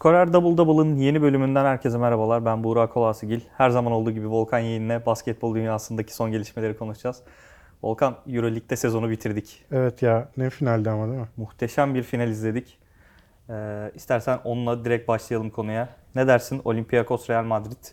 Skorer 0.00 0.32
Double 0.32 0.56
Double'ın 0.56 0.96
yeni 0.96 1.22
bölümünden 1.22 1.64
herkese 1.64 1.98
merhabalar. 1.98 2.44
Ben 2.44 2.64
Buğra 2.64 2.88
Kolasigil. 2.88 3.40
Her 3.56 3.70
zaman 3.70 3.92
olduğu 3.92 4.10
gibi 4.10 4.30
Volkan 4.30 4.58
Yeğen'le 4.58 5.06
basketbol 5.06 5.54
dünyasındaki 5.54 6.14
son 6.14 6.32
gelişmeleri 6.32 6.76
konuşacağız. 6.76 7.22
Volkan, 7.82 8.16
Euroleague'de 8.26 8.76
sezonu 8.76 9.10
bitirdik. 9.10 9.64
Evet 9.72 10.02
ya 10.02 10.28
ne 10.36 10.50
finalde 10.50 10.90
ama 10.90 11.08
değil 11.08 11.18
mi? 11.18 11.28
Muhteşem 11.36 11.94
bir 11.94 12.02
final 12.02 12.28
izledik. 12.28 12.78
Ee, 13.50 13.90
istersen 13.94 14.38
onunla 14.44 14.84
direkt 14.84 15.08
başlayalım 15.08 15.50
konuya. 15.50 15.88
Ne 16.14 16.26
dersin 16.26 16.60
Olympiakos 16.64 17.30
Real 17.30 17.44
Madrid? 17.44 17.84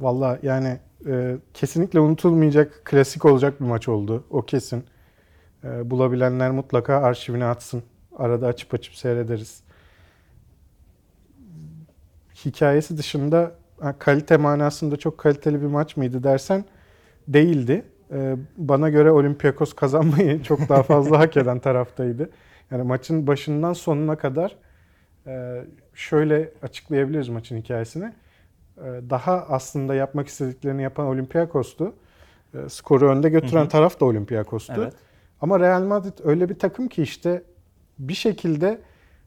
Valla 0.00 0.38
yani 0.42 0.78
e, 1.06 1.36
kesinlikle 1.54 2.00
unutulmayacak 2.00 2.80
klasik 2.84 3.24
olacak 3.24 3.60
bir 3.60 3.66
maç 3.66 3.88
oldu. 3.88 4.24
O 4.30 4.42
kesin. 4.42 4.84
E, 5.64 5.90
bulabilenler 5.90 6.50
mutlaka 6.50 6.96
arşivine 6.96 7.44
atsın. 7.44 7.82
Arada 8.16 8.46
açıp 8.46 8.74
açıp 8.74 8.94
seyrederiz. 8.94 9.62
Hikayesi 12.44 12.98
dışında 12.98 13.52
kalite 13.98 14.36
manasında 14.36 14.96
çok 14.96 15.18
kaliteli 15.18 15.62
bir 15.62 15.66
maç 15.66 15.96
mıydı 15.96 16.22
dersen 16.24 16.64
değildi. 17.28 17.84
E, 18.12 18.36
bana 18.56 18.88
göre 18.88 19.10
Olympiakos 19.10 19.72
kazanmayı 19.72 20.42
çok 20.48 20.68
daha 20.68 20.82
fazla 20.82 21.18
hak 21.18 21.36
eden 21.36 21.58
taraftaydı. 21.58 22.30
Yani 22.70 22.82
maçın 22.82 23.26
başından 23.26 23.72
sonuna 23.72 24.16
kadar 24.16 24.56
e, 25.26 25.64
şöyle 25.94 26.52
açıklayabiliriz 26.62 27.28
maçın 27.28 27.56
hikayesini. 27.56 28.04
E, 28.04 28.82
daha 29.10 29.46
aslında 29.48 29.94
yapmak 29.94 30.28
istediklerini 30.28 30.82
yapan 30.82 31.06
Olympiakos'tu. 31.06 31.94
E, 32.54 32.68
Skoru 32.68 33.08
önde 33.10 33.28
götüren 33.28 33.60
Hı 33.60 33.64
hı. 33.64 33.68
taraf 33.68 34.00
da 34.00 34.04
Olympiakos'tu. 34.04 34.74
Evet. 34.76 34.94
Ama 35.40 35.60
Real 35.60 35.82
Madrid 35.82 36.18
öyle 36.24 36.48
bir 36.48 36.58
takım 36.58 36.88
ki 36.88 37.02
işte 37.02 37.42
bir 37.98 38.14
şekilde 38.14 38.80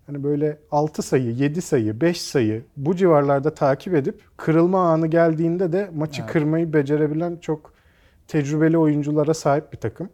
hani 0.08 0.24
böyle 0.24 0.58
6 0.72 1.02
sayı, 1.02 1.32
7 1.32 1.62
sayı, 1.62 2.02
5 2.02 2.22
sayı 2.22 2.64
bu 2.78 2.96
civarlarda 2.96 3.54
takip 3.54 3.96
edip 3.96 4.22
kırılma 4.38 4.90
anı 4.90 5.08
geldiğinde 5.08 5.72
de 5.72 5.90
maçı 5.96 6.22
Evet. 6.22 6.32
kırmayı 6.34 6.74
becerebilen 6.74 7.38
çok 7.42 7.74
tecrübeli 8.28 8.78
oyunculara 8.78 9.34
sahip 9.34 9.74
bir 9.74 9.78
takım. 9.78 10.10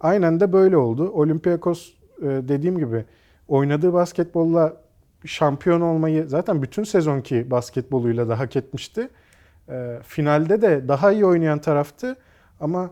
Aynen 0.00 0.40
de 0.40 0.52
böyle 0.52 0.76
oldu. 0.76 1.10
Olympiakos 1.10 1.92
e, 2.22 2.26
dediğim 2.26 2.78
gibi 2.78 3.04
oynadığı 3.48 3.92
basketbolla 3.92 4.76
şampiyon 5.24 5.80
olmayı 5.80 6.28
zaten 6.28 6.62
bütün 6.62 6.84
sezonki 6.84 7.50
basketboluyla 7.50 8.28
da 8.28 8.38
hak 8.38 8.56
etmişti. 8.56 9.08
E, 9.68 9.98
Finalde 10.02 10.62
de 10.62 10.88
daha 10.88 11.12
iyi 11.12 11.26
oynayan 11.26 11.58
taraftı 11.58 12.16
ama 12.60 12.90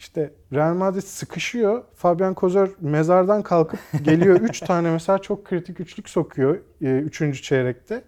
işte 0.00 0.32
Real 0.52 0.74
Madrid 0.74 1.02
sıkışıyor. 1.02 1.82
Fabian 1.94 2.34
Kozor 2.34 2.68
mezardan 2.80 3.42
kalkıp 3.42 3.80
geliyor 4.02 4.40
3 4.40 4.60
tane 4.60 4.90
mesela 4.90 5.18
çok 5.18 5.44
kritik 5.44 5.80
üçlük 5.80 6.08
sokuyor 6.08 6.58
3. 6.80 7.42
çeyrekte. 7.42 8.02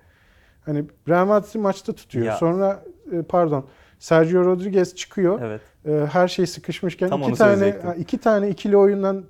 Hani 0.65 0.85
Real 1.09 1.27
Madrid'i 1.27 1.59
maçta 1.59 1.93
tutuyor. 1.93 2.27
Ya. 2.27 2.37
Sonra 2.37 2.85
e, 3.13 3.23
pardon 3.23 3.65
Sergio 3.98 4.45
Rodriguez 4.45 4.95
çıkıyor. 4.95 5.41
Evet. 5.43 5.61
E, 5.87 6.07
Her 6.13 6.29
şey 6.29 6.47
sıkışmışken 6.47 7.09
Tam 7.09 7.23
iki 7.23 7.35
tane 7.35 7.75
iki 7.98 8.19
tane 8.19 8.48
ikili 8.48 8.77
oyundan 8.77 9.25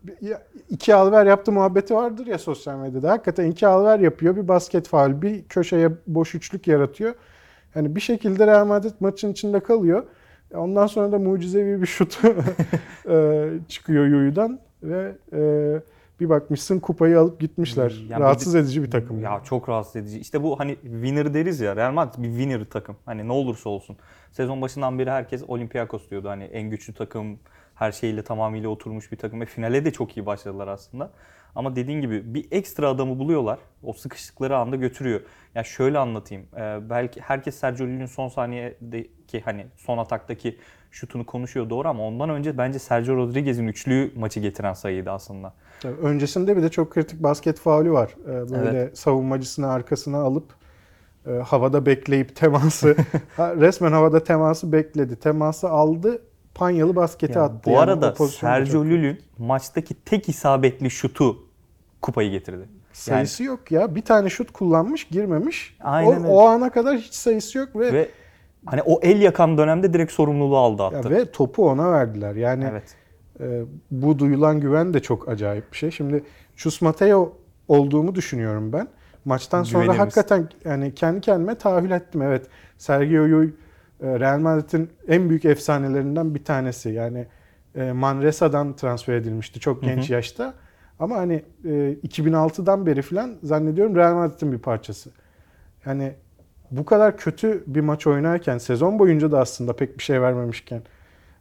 iki 0.71 0.95
alver 0.95 1.27
yaptı 1.27 1.53
muhabbeti 1.53 1.95
vardır 1.95 2.27
ya 2.27 2.39
sosyal 2.39 2.79
medyada. 2.79 3.11
Hakikaten 3.11 3.51
iki 3.51 3.67
alver 3.67 3.99
yapıyor. 3.99 4.37
Bir 4.37 4.49
basket 4.49 4.89
faul, 4.89 5.23
bir 5.23 5.45
köşeye 5.45 5.91
boş 6.07 6.35
üçlük 6.35 6.67
yaratıyor. 6.67 7.15
Yani 7.75 7.97
bir 7.97 8.01
şekilde 8.01 8.47
Real 8.47 8.67
Madrid 8.67 8.95
maçın 9.01 9.33
içinde 9.33 9.61
kalıyor. 9.61 10.05
Ondan 10.55 10.87
sonra 10.87 11.13
da 11.13 11.19
mucizevi 11.19 11.81
bir 11.83 11.87
şut 11.87 12.21
e, 13.09 13.49
çıkıyor 13.69 14.07
Yuyu'dan 14.07 14.61
ve 14.83 15.13
e, 15.33 15.41
bir 16.21 16.29
bakmışsın 16.29 16.81
kupayı 16.81 17.19
alıp 17.19 17.41
gitmişler. 17.41 18.05
Yani 18.09 18.23
Rahatsız 18.23 18.55
bir- 18.55 18.59
edici 18.61 18.83
bir 18.83 18.91
takım. 18.91 19.21
Ya 19.23 19.41
çok 19.45 19.69
rahatsız 19.69 19.97
edici. 19.97 20.19
İşte 20.19 20.43
bu 20.43 20.61
hani 20.61 20.77
winner 20.83 21.35
deriz 21.35 21.61
ya. 21.61 21.77
Real 21.77 21.93
Madrid 21.93 22.23
bir 22.23 22.29
winner 22.29 22.65
takım. 22.65 22.97
Hani 23.07 23.29
ne 23.29 23.33
olursa 23.33 23.71
olsun. 23.71 23.97
Sezon 24.33 24.63
başından 24.63 24.99
beri 24.99 25.11
herkes 25.11 25.43
Olympiakos 25.49 26.11
diyordu. 26.11 26.29
Hani 26.29 26.45
en 26.45 26.71
güçlü 26.71 26.95
takım, 26.95 27.39
her 27.75 27.93
şeyle 27.93 28.23
tamamıyla 28.23 28.69
oturmuş 28.69 29.13
bir 29.13 29.17
takım 29.17 29.41
ve 29.41 29.47
finale 29.47 29.85
de 29.85 29.91
çok 29.93 30.17
iyi 30.17 30.27
başladılar 30.27 30.69
aslında. 30.69 31.11
Ama 31.55 31.77
dediğin 31.77 32.01
gibi 32.01 32.35
bir 32.35 32.47
ekstra 32.51 32.89
adamı 32.89 33.19
buluyorlar. 33.19 33.59
O 33.83 33.93
sıkıştıkları 33.93 34.57
anda 34.57 34.77
götürüyor. 34.77 35.21
Ya 35.55 35.65
şöyle 35.65 35.99
anlatayım. 35.99 36.47
Ee, 36.57 36.79
belki 36.91 37.21
herkes 37.21 37.55
Sergio 37.55 37.87
Llull'ün 37.87 38.07
son 38.07 38.29
saniyedeki 38.29 39.41
hani 39.41 39.67
son 39.77 39.99
ataktaki 39.99 40.59
şutunu 40.91 41.27
konuşuyor 41.27 41.71
doğru 41.71 41.89
ama 41.89 42.07
ondan 42.07 42.31
önce 42.31 42.59
bence 42.59 42.79
Sergio 42.79 43.17
Rodriguez'in 43.17 43.69
üçlüğü 43.69 44.13
maçı 44.17 44.41
getiren 44.41 44.73
sayıydı 44.73 45.11
aslında. 45.11 45.55
Tabii 45.81 46.01
Öncesinde 46.01 46.57
bir 46.57 46.63
de 46.63 46.69
çok 46.69 46.93
kritik 46.93 47.23
basket 47.23 47.59
faulü 47.59 47.93
var. 47.93 48.15
Ee, 48.25 48.51
Böyle 48.51 48.91
savunmacısını 48.95 49.71
arkasına 49.71 50.19
alıp 50.19 50.62
e, 51.27 51.31
havada 51.31 51.87
bekleyip 51.87 52.37
teması 52.37 52.97
ha, 53.37 53.57
resmen 53.57 53.93
havada 53.93 54.25
teması 54.25 54.73
bekledi. 54.73 55.17
Teması 55.17 55.69
aldı. 55.69 56.23
Panyalı 56.55 56.97
basketi 56.97 57.39
Ya 57.39 57.45
attı. 57.45 57.61
bu 57.67 57.71
Yani 57.71 57.81
arada 57.81 58.15
Sergio. 58.15 58.85
Llull'ün 58.85 59.21
maçtaki 59.39 59.95
tek 60.05 60.29
isabetli 60.29 60.91
şutu 60.91 61.37
kupayı 62.03 62.31
getirdi. 62.31 62.69
sayısı 62.93 63.43
yok 63.45 63.71
ya. 63.73 63.95
Bir 63.95 64.03
tane 64.03 64.29
şut 64.29 64.53
kullanmış, 64.53 65.05
girmemiş. 65.09 65.77
Aynen 65.81 66.11
o, 66.11 66.15
öyle. 66.15 66.27
o 66.27 66.47
ana 66.47 66.71
kadar 66.71 66.97
hiç 66.97 67.15
sayısı 67.15 67.59
yok 67.59 67.69
ve 67.77 67.93
Ve 67.93 68.09
hani 68.67 68.83
o 68.83 69.01
el 69.03 69.21
yakan 69.23 69.59
dönemde 69.59 69.93
direkt 69.93 70.13
sorumluluğu 70.13 70.59
aldı 70.59 70.83
ya 70.83 70.89
attı. 70.89 71.11
ve 71.11 71.31
topu 71.31 71.69
ona 71.69 71.93
verdiler. 71.93 72.35
Yani 72.35 72.65
evet. 72.71 72.95
e, 73.41 73.63
bu 73.91 74.19
duyulan 74.19 74.61
güven 74.61 74.95
de 74.95 75.01
çok 75.03 75.29
acayip 75.29 75.73
bir 75.73 75.77
şey. 75.77 75.91
Şimdi 75.91 76.25
Chus 76.57 76.83
Mateo 76.83 77.33
olduğumu 77.69 78.15
düşünüyorum 78.15 78.73
ben. 78.73 78.89
Maçtan 79.25 79.63
sonra 79.63 79.85
Güvenimiz. 79.85 80.07
hakikaten 80.07 80.49
yani 80.65 80.95
kendi 80.95 81.21
kendime 81.21 81.55
tahayyül 81.55 81.91
ettim. 81.91 82.23
Evet 82.23 82.47
Sergio 82.79 83.25
Llull 83.25 83.49
e, 84.03 84.21
Real 84.21 84.39
Madrid'in 84.39 84.91
en 85.09 85.29
büyük 85.29 85.45
efsanelerinden 85.45 86.35
bir 86.35 86.45
tanesi. 86.45 86.91
Yani 86.91 87.27
e, 87.75 87.93
Manresa'dan 87.93 88.77
transfer 88.77 89.15
edilmişti 89.15 89.61
çok 89.61 89.83
genç 89.83 90.11
yaşta. 90.11 90.55
Ama 90.99 91.17
hani 91.17 91.45
e, 91.65 91.69
2006'dan 92.07 92.87
beri 92.87 93.03
falan 93.03 93.35
zannediyorum 93.43 93.97
Real 93.97 94.15
Madrid'in 94.15 94.53
bir 94.53 94.59
parçası. 94.59 95.11
Yani 95.87 96.13
bu 96.71 96.85
kadar 96.85 97.17
kötü 97.17 97.65
bir 97.67 97.81
maç 97.81 98.07
oynarken 98.07 98.59
sezon 98.59 98.99
boyunca 98.99 99.33
da 99.33 99.41
aslında 99.41 99.77
pek 99.77 99.99
bir 99.99 100.03
şey 100.03 100.23
vermemişken 100.23 100.83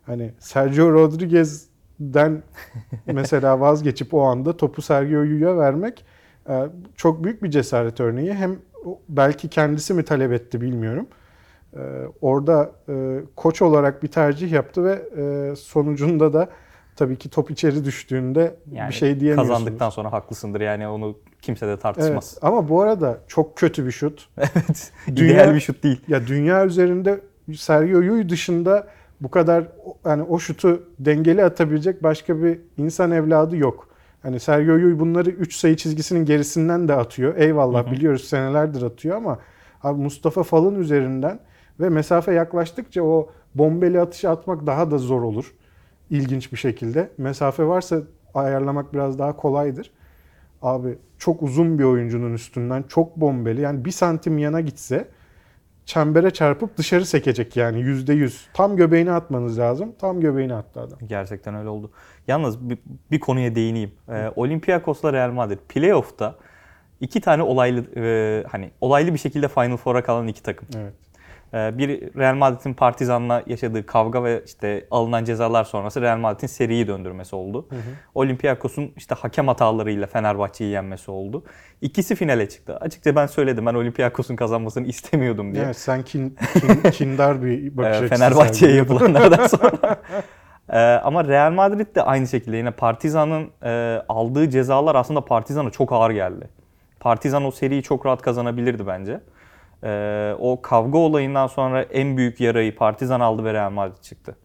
hani 0.06 0.34
Sergio 0.40 0.92
Rodriguez'den 0.92 2.44
mesela 3.06 3.60
vazgeçip 3.60 4.14
o 4.14 4.22
anda 4.22 4.58
topu 4.58 4.82
Sergio 4.82 5.20
Llull'a 5.22 5.58
vermek 5.58 6.00
e, 6.00 6.06
çok 6.96 7.24
büyük 7.24 7.44
bir 7.44 7.52
cesaret 7.52 8.00
örneği. 8.00 8.34
Hem 8.34 8.56
belki 9.10 9.48
kendisi 9.48 9.94
mi 9.94 10.06
talep 10.06 10.32
etti 10.32 10.62
bilmiyorum. 10.62 11.08
E, 11.74 11.80
Orada 12.22 12.72
e, 12.90 13.20
koç 13.36 13.62
olarak 13.62 14.04
bir 14.04 14.08
tercih 14.08 14.52
yaptı 14.52 14.84
ve 14.84 15.02
e, 15.22 15.56
sonucunda 15.56 16.34
da 16.34 16.50
tabii 16.96 17.16
ki 17.16 17.30
top 17.30 17.52
içeri 17.52 17.86
düştüğünde 17.86 18.56
Yani 18.72 18.90
bir 18.90 18.94
şey 18.94 19.20
diyemiyorsunuz. 19.20 19.58
Kazandıktan 19.58 19.90
sonra 19.90 20.12
haklısındır 20.12 20.62
yani 20.62 20.88
onu 20.88 21.18
kimse 21.42 21.66
de 21.68 21.72
Evet 21.72 21.82
tartışmaz. 21.82 22.38
ama 22.42 22.70
bu 22.70 22.82
arada 22.82 23.18
çok 23.28 23.58
kötü 23.58 23.86
bir 23.86 23.92
şut. 23.92 24.30
Evet. 24.38 24.92
Dünya- 25.16 25.34
İdeal 25.34 25.56
bir 25.56 25.60
şut 25.60 25.84
değil. 25.84 26.02
Ya 26.08 26.28
dünya 26.28 26.66
üzerinde 26.66 27.20
Sergio 27.58 28.02
Llull 28.02 28.30
dışında 28.30 28.88
bu 29.22 29.32
kadar 29.32 29.68
yani 30.06 30.24
o 30.24 30.40
şutu 30.40 30.84
dengeli 31.00 31.44
atabilecek 31.44 32.04
başka 32.04 32.44
bir 32.44 32.60
insan 32.78 33.12
evladı 33.12 33.58
yok. 33.58 33.88
Hani 34.24 34.40
Sergio 34.40 34.76
Llull 34.76 35.00
bunları 35.00 35.30
3 35.30 35.56
sayı 35.56 35.76
çizgisinin 35.76 36.26
gerisinden 36.26 36.88
de 36.88 36.96
atıyor. 36.96 37.36
Eyvallah 37.38 37.86
Hı 37.86 37.88
hı. 37.88 37.92
biliyoruz 37.92 38.24
senelerdir 38.24 38.82
atıyor 38.82 39.18
ama 39.18 39.40
abi 39.84 40.02
Mustafa 40.02 40.44
Fal'ın 40.44 40.80
üzerinden 40.80 41.40
ve 41.80 41.90
mesafe 41.90 42.34
yaklaştıkça 42.34 43.04
o 43.04 43.30
bombeli 43.56 44.02
atışı 44.02 44.30
atmak 44.30 44.68
daha 44.68 44.92
da 44.92 44.98
zor 44.98 45.22
olur. 45.22 45.54
İlginç 46.10 46.52
bir 46.52 46.58
şekilde. 46.58 47.10
Mesafe 47.18 47.68
varsa 47.68 48.02
ayarlamak 48.34 48.94
biraz 48.94 49.20
daha 49.20 49.38
kolaydır. 49.38 49.92
Abi 50.62 50.98
çok 51.18 51.42
uzun 51.44 51.80
bir 51.80 51.84
oyuncunun 51.84 52.34
üstünden 52.34 52.84
çok 52.84 53.18
bombeli. 53.18 53.62
Yani 53.62 53.86
bir 53.86 53.92
santim 53.92 54.38
yana 54.38 54.62
gitse 54.62 55.08
çembere 55.86 56.32
çarpıp 56.32 56.78
dışarı 56.78 57.06
sekecek 57.06 57.58
yani 57.58 57.82
yüzde 57.82 58.14
yüz. 58.14 58.48
Tam 58.54 58.76
göbeğine 58.76 59.12
atmanız 59.12 59.60
lazım. 59.60 59.94
Tam 60.00 60.22
göbeğine 60.22 60.54
attı 60.54 60.82
adam. 60.82 61.00
Gerçekten 61.08 61.56
öyle 61.56 61.70
oldu. 61.70 61.92
Yalnız 62.32 62.70
bir, 62.70 62.78
bir 63.12 63.20
konuya 63.20 63.56
değineyim. 63.56 63.92
Ee, 64.10 64.32
Olympiakos'la 64.36 65.14
Real 65.14 65.32
Madrid 65.32 65.60
playoff'ta 65.70 66.36
iki 67.00 67.22
tane 67.22 67.44
olaylı 67.44 67.86
e, 68.00 68.44
hani 68.52 68.72
olaylı 68.82 69.14
bir 69.14 69.20
şekilde 69.20 69.48
Final 69.48 69.78
Four'a 69.78 70.04
kalan 70.04 70.28
iki 70.28 70.44
takım. 70.44 70.68
Evet. 70.78 70.94
Ee, 71.54 71.78
bir 71.78 71.90
Real 72.18 72.36
Madrid'in 72.36 72.74
Partizan'la 72.74 73.44
yaşadığı 73.48 73.86
kavga 73.86 74.24
ve 74.24 74.44
işte 74.46 74.88
alınan 74.92 75.26
cezalar 75.26 75.64
sonrası 75.64 76.02
Real 76.02 76.18
Madrid'in 76.18 76.48
seriyi 76.48 76.88
döndürmesi 76.88 77.36
oldu. 77.36 77.68
Olympiakos'un 78.16 78.92
işte 78.98 79.16
hakem 79.16 79.48
hatalarıyla 79.48 80.08
Fenerbahçe'yi 80.08 80.72
yenmesi 80.72 81.12
oldu. 81.12 81.44
İkisi 81.82 82.16
finale 82.16 82.50
çıktı. 82.50 82.78
Açıkça 82.78 83.16
ben 83.16 83.26
söyledim 83.26 83.66
ben 83.66 83.74
Olympiakos'un 83.74 84.36
kazanmasını 84.36 84.88
istemiyordum 84.88 85.54
diye. 85.54 85.64
Evet 85.64 85.78
sen 85.78 86.04
kin, 86.04 86.36
kin- 86.54 86.92
kindar 86.98 87.44
bir 87.44 87.78
bakış 87.78 87.92
Ee, 87.92 88.06
açısı 88.06 88.16
Fenerbahçe'ye 88.16 88.76
yapılanlardan 88.76 89.48
sonra. 89.48 90.02
Ee, 90.72 90.80
ama 90.80 91.28
Real 91.28 91.52
Madrid 91.52 91.96
de 91.96 92.04
aynı 92.04 92.28
şekilde 92.28 92.58
yine 92.58 92.72
Partizan'ın 92.72 93.50
e, 93.64 94.02
aldığı 94.10 94.50
cezalar 94.50 94.96
aslında 94.96 95.26
Partizan'a 95.26 95.70
çok 95.70 95.92
ağır 95.92 96.12
geldi. 96.12 96.50
Partizan 97.00 97.46
o 97.46 97.52
seriyi 97.52 97.84
çok 97.84 98.06
rahat 98.06 98.22
kazanabilirdi 98.22 98.88
bence. 98.88 99.22
Ee, 99.84 100.36
o 100.40 100.62
kavga 100.62 100.98
olayından 100.98 101.48
sonra 101.48 101.82
en 101.82 102.18
büyük 102.18 102.40
yarayı 102.42 102.76
Partizan 102.76 103.20
aldı 103.20 103.44
ve 103.44 103.54
Real 103.54 103.72
Madrid 103.72 104.02
çıktı. 104.02 104.36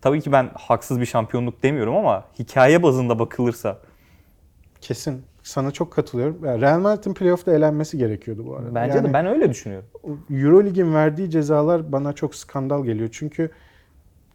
Tabii 0.00 0.20
ki 0.20 0.32
ben 0.32 0.50
haksız 0.54 1.00
bir 1.00 1.06
şampiyonluk 1.06 1.62
demiyorum 1.62 1.96
ama 1.96 2.24
hikaye 2.38 2.82
bazında 2.82 3.18
bakılırsa 3.18 3.78
Kesin. 4.80 5.24
Sana 5.42 5.70
çok 5.70 5.92
katılıyorum. 5.92 6.42
Real 6.42 6.80
Madrid'in 6.80 7.14
playoff'ta 7.14 7.54
elenmesi 7.54 7.98
gerekiyordu 7.98 8.46
bu 8.46 8.56
arada. 8.56 8.74
bence 8.74 8.96
Yani 8.96 9.08
de 9.08 9.12
ben 9.12 9.26
öyle 9.26 9.50
düşünüyorum. 9.50 9.88
Eurolig'in 10.30 10.94
verdiği 10.94 11.30
cezalar 11.30 11.92
bana 11.92 12.12
çok 12.12 12.34
skandal 12.34 12.84
geliyor. 12.84 13.08
Çünkü 13.12 13.50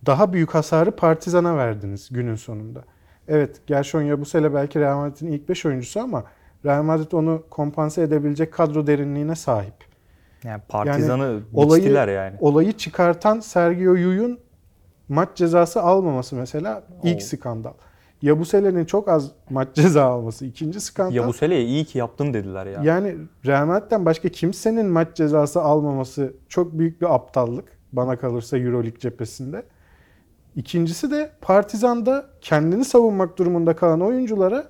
daha 0.06 0.34
büyük 0.34 0.50
hasarı 0.56 0.92
Partizan'a 0.92 1.57
verdiniz 1.57 2.10
günün 2.12 2.36
sonunda. 2.36 2.84
Evet, 3.28 3.62
Gershon 3.68 4.01
Yabusele 4.01 4.54
belki 4.54 4.80
Real 4.80 4.98
Madrid'in 4.98 5.31
ilk 5.31 5.50
5 5.50 5.66
oyuncusu 5.66 6.00
ama 6.00 6.24
Real 6.66 6.84
Madrid 6.84 7.12
onu 7.12 7.44
kompanse 7.50 8.01
edebilecek 8.01 8.54
kadro 8.54 8.88
derinliğine 8.88 9.36
sahip. 9.36 9.74
Yani 10.44 10.62
Partizan'ı 10.69 11.40
olayı- 11.54 11.81
biçtiler 11.84 12.07
yani. 12.07 12.38
Olayı 12.40 12.72
çıkartan 12.72 13.40
Sergio 13.40 13.94
Yuy'un 13.96 14.40
maç 15.10 15.30
cezası 15.36 15.81
almaması 15.81 16.36
mesela 16.36 16.84
ilk 17.04 17.18
Oo. 17.18 17.19
skandal. 17.25 17.74
Yabusele'nin 18.22 18.86
çok 18.86 19.10
az 19.10 19.31
maç 19.50 19.68
ceza 19.75 20.04
alması 20.06 20.45
ikinci 20.45 20.81
skandal. 20.81 21.16
Ya 21.16 21.28
bu 21.28 21.34
seleyi 21.34 21.68
iyi 21.68 21.86
ki 21.86 21.98
yaptın 21.98 22.34
dediler 22.34 22.66
ya. 22.66 22.81
Yani 22.84 23.16
Real 23.45 23.66
Madrid'den 23.66 24.06
başka 24.06 24.30
kimsenin 24.30 24.86
maç 24.86 25.07
cezası 25.16 25.62
almaması 25.62 26.34
çok 26.50 26.80
büyük 26.80 27.02
bir 27.02 27.16
aptallık. 27.16 27.66
Bana 27.94 28.18
kalırsa 28.18 28.57
Euroleague 28.57 29.00
cephesinde. 29.00 29.63
İkincisi 30.56 31.12
de 31.12 31.31
Partizan'da 31.42 32.25
kendini 32.42 32.86
savunmak 32.86 33.38
durumunda 33.38 33.75
kalan 33.75 34.01
oyunculara 34.01 34.68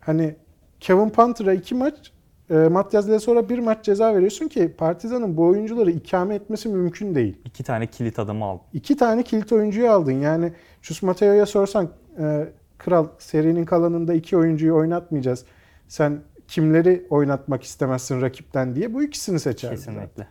hani 0.00 0.36
Kevin 0.80 1.08
Panther'a 1.08 1.52
iki 1.52 1.74
maç, 1.74 2.12
e, 2.50 2.54
Matyas 2.54 3.24
sonra 3.24 3.48
bir 3.48 3.58
maç 3.58 3.84
ceza 3.84 4.14
veriyorsun 4.14 4.48
ki 4.48 4.74
Partizan'ın 4.78 5.36
bu 5.36 5.46
oyuncuları 5.46 5.90
ikame 5.90 6.34
etmesi 6.34 6.68
mümkün 6.68 7.14
değil. 7.14 7.36
İki 7.44 7.64
tane 7.64 7.86
kilit 7.86 8.18
adamı 8.18 8.44
aldı. 8.44 8.62
İki 8.72 8.96
tane 8.96 9.22
kilit 9.22 9.52
oyuncuyu 9.52 9.90
aldın. 9.90 10.12
Yani 10.12 10.52
Şus 10.82 11.02
Mateo'ya 11.02 11.46
sorsan 11.46 11.88
e, 12.18 12.48
kral 12.78 13.06
serinin 13.18 13.64
kalanında 13.64 14.14
iki 14.14 14.36
oyuncuyu 14.36 14.74
oynatmayacağız. 14.74 15.44
Sen 15.88 16.20
kimleri 16.48 17.06
oynatmak 17.10 17.62
istemezsin 17.62 18.20
rakipten 18.20 18.74
diye 18.74 18.94
bu 18.94 19.02
ikisini 19.02 19.40
seçerdin. 19.40 19.76
Kesinlikle. 19.76 20.28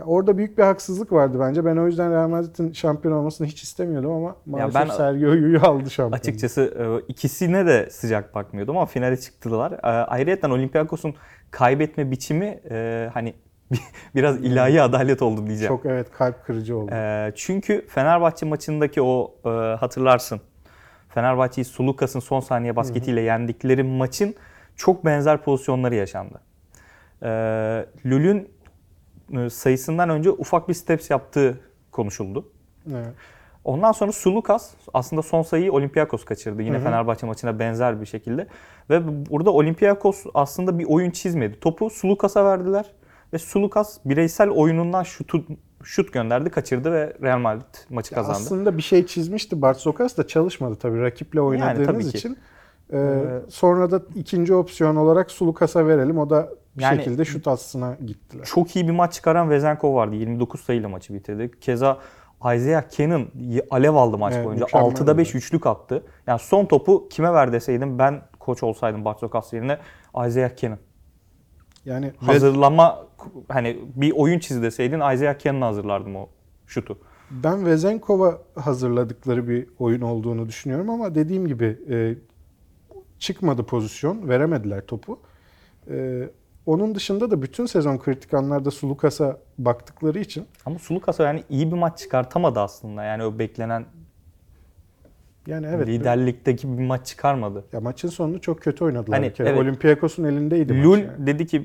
Orada 0.00 0.38
büyük 0.38 0.58
bir 0.58 0.62
haksızlık 0.62 1.12
vardı 1.12 1.38
bence. 1.40 1.64
Ben 1.64 1.76
o 1.76 1.86
yüzden 1.86 2.12
Real 2.12 2.28
Madrid'in 2.28 2.72
şampiyon 2.72 3.14
olmasını 3.14 3.46
hiç 3.46 3.62
istemiyordum 3.62 4.10
ama 4.12 4.36
maalesef 4.46 4.74
ben- 4.74 4.86
Sergio 4.86 5.32
Yu'yu 5.32 5.60
aldı 5.66 5.90
şampiyon. 5.90 6.18
Açıkçası 6.18 6.60
e, 6.62 7.06
ikisine 7.08 7.66
de 7.66 7.90
sıcak 7.90 8.34
bakmıyordum 8.34 8.76
ama 8.76 8.86
finale 8.86 9.16
çıktılar. 9.16 9.72
E, 9.72 9.76
Ayrıca 9.86 10.52
Olympiakos'un 10.52 11.14
kaybetme 11.50 12.10
biçimi 12.10 12.60
e, 12.70 13.10
hani 13.14 13.34
biraz 14.14 14.36
ilahi 14.44 14.82
adalet 14.82 15.22
oldu 15.22 15.46
diyeceğim. 15.46 15.74
Çok 15.74 15.86
evet 15.86 16.06
kalp 16.12 16.44
kırıcı 16.46 16.76
oldu. 16.76 16.92
Çünkü 17.34 17.86
Fenerbahçe 17.88 18.46
maçındaki 18.46 19.02
o 19.02 19.34
hatırlarsın. 19.80 20.40
Fenerbahçe'yi 21.08 21.64
Sulukas'ın 21.64 22.20
son 22.20 22.40
saniye 22.40 22.76
basketiyle 22.76 23.20
yendikleri 23.20 23.82
maçın 23.82 24.34
çok 24.76 25.04
benzer 25.04 25.42
pozisyonları 25.42 25.94
yaşandı. 25.94 26.40
Lül'ün 28.06 28.48
sayısından 29.50 30.08
önce 30.08 30.30
ufak 30.30 30.68
bir 30.68 30.74
steps 30.74 31.10
yaptığı 31.10 31.60
konuşuldu. 31.92 32.48
Evet. 32.92 33.14
Ondan 33.64 33.92
sonra 33.92 34.12
Sulukas 34.12 34.70
aslında 34.94 35.22
son 35.22 35.42
sayıyı 35.42 35.72
Olympiakos 35.72 36.24
kaçırdı. 36.24 36.62
Yine 36.62 36.76
Hı 36.76 36.80
hı. 36.80 36.84
Fenerbahçe 36.84 37.26
maçına 37.26 37.58
benzer 37.58 38.00
bir 38.00 38.06
şekilde. 38.06 38.46
Ve 38.90 39.26
burada 39.30 39.50
Olympiakos 39.50 40.24
aslında 40.34 40.78
bir 40.78 40.84
oyun 40.84 41.10
çizmedi. 41.10 41.60
Topu 41.60 41.90
Sulukas'a 41.90 42.44
verdiler. 42.44 42.86
Ve 43.32 43.38
Sulukas 43.38 43.98
bireysel 44.04 44.50
oyunundan 44.50 45.02
şutu, 45.02 45.44
şut 45.82 46.12
gönderdi, 46.12 46.50
kaçırdı 46.50 46.92
ve 46.92 47.16
Real 47.22 47.38
Madrid 47.38 47.74
maçı 47.90 48.14
Ya 48.14 48.16
kazandı. 48.16 48.38
Aslında 48.38 48.76
bir 48.76 48.82
şey 48.82 49.06
çizmişti. 49.06 49.62
Bart 49.62 49.76
Sokas 49.76 50.16
da 50.16 50.26
çalışmadı 50.26 50.76
tabii 50.76 51.00
rakiple 51.00 51.40
oynadığınız 51.40 51.86
tabii 51.86 52.10
ki. 52.10 52.18
için. 52.18 52.38
Ee, 52.92 53.22
sonra 53.48 53.90
da 53.90 54.02
ikinci 54.14 54.54
opsiyon 54.54 54.96
olarak 54.96 55.30
Sulukas'a 55.30 55.86
verelim. 55.86 56.18
O 56.18 56.30
da 56.30 56.48
bir 56.76 56.82
Yani- 56.82 56.96
şekilde 56.96 57.24
şut 57.24 57.48
aslına 57.48 57.96
gittiler. 58.06 58.44
Çok 58.44 58.76
iyi 58.76 58.86
bir 58.88 58.92
maç 58.92 59.12
çıkaran 59.14 59.50
Vezenkov 59.50 59.94
vardı. 59.94 60.14
29 60.16 60.60
sayıyla 60.60 60.88
maçı 60.88 61.14
bitirdi. 61.14 61.50
Keza 61.60 61.98
Isaiah 62.40 62.90
Cannon 62.96 63.26
alev 63.70 63.94
aldı 63.94 64.18
maç 64.18 64.34
Evet, 64.36 64.46
boyunca. 64.46 64.64
mükemmel 64.64 64.86
6'da 64.86 65.18
5 65.18 65.28
oldu. 65.28 65.38
üçlük 65.38 65.66
attı. 65.66 66.02
Yani 66.26 66.38
son 66.38 66.64
topu 66.66 67.08
kime 67.08 67.32
ver 67.32 67.52
deseydim 67.52 67.98
ben 67.98 68.22
koç 68.40 68.62
olsaydım 68.62 69.04
Bartokas 69.04 69.52
yerine 69.52 69.78
Isaiah 70.28 70.56
Cannon. 70.56 70.78
Yani 71.84 72.12
hazırlama 72.26 73.06
hani 73.48 73.78
bir 73.96 74.12
oyun 74.16 74.38
çiz 74.38 74.62
deseydin 74.62 75.00
Isaiah 75.14 75.38
Cannon'a 75.38 75.66
hazırlardım 75.66 76.16
o 76.16 76.28
şutu. 76.66 76.98
ben 77.30 77.66
Vezenkov'a 77.66 78.38
hazırladıkları 78.54 79.48
bir 79.48 79.66
oyun 79.78 80.00
olduğunu 80.00 80.48
düşünüyorum 80.48 80.90
ama 80.90 81.14
dediğim 81.14 81.46
gibi 81.48 81.78
e, 81.90 82.14
çıkmadı 83.22 83.66
pozisyon, 83.66 84.28
veremediler 84.28 84.86
topu. 84.86 85.20
E, 85.90 86.28
onun 86.66 86.94
dışında 86.94 87.30
da 87.30 87.42
bütün 87.42 87.66
sezon 87.66 87.98
kritik 87.98 88.34
anlarda 88.34 88.70
Sulukas'a 88.70 89.38
baktıkları 89.58 90.18
için 90.18 90.46
Ama 90.66 90.78
Sulukas'a 90.78 91.24
yani 91.24 91.44
iyi 91.50 91.72
bir 91.72 91.76
maç 91.76 91.98
çıkartamadı 91.98 92.60
aslında. 92.60 93.04
Yani 93.04 93.24
o 93.24 93.38
beklenen 93.38 93.84
yani 95.46 95.66
evet 95.66 95.88
liderlikteki 95.88 96.78
bir 96.78 96.82
maç 96.84 97.06
çıkarmadı. 97.06 97.64
ya 97.72 97.80
maçın 97.80 98.08
sonunu 98.08 98.40
çok 98.40 98.60
kötü 98.62 98.84
oynadılar 98.84 99.18
Hani, 99.18 99.30
bir 99.30 99.34
kere. 99.34 99.48
evet. 99.48 99.60
Olympiakos'un 99.60 100.24
elindeydi 100.24 100.72
maç 100.72 100.84
Lul 100.84 100.98
yani. 100.98 101.26
dedi 101.26 101.46
ki 101.46 101.64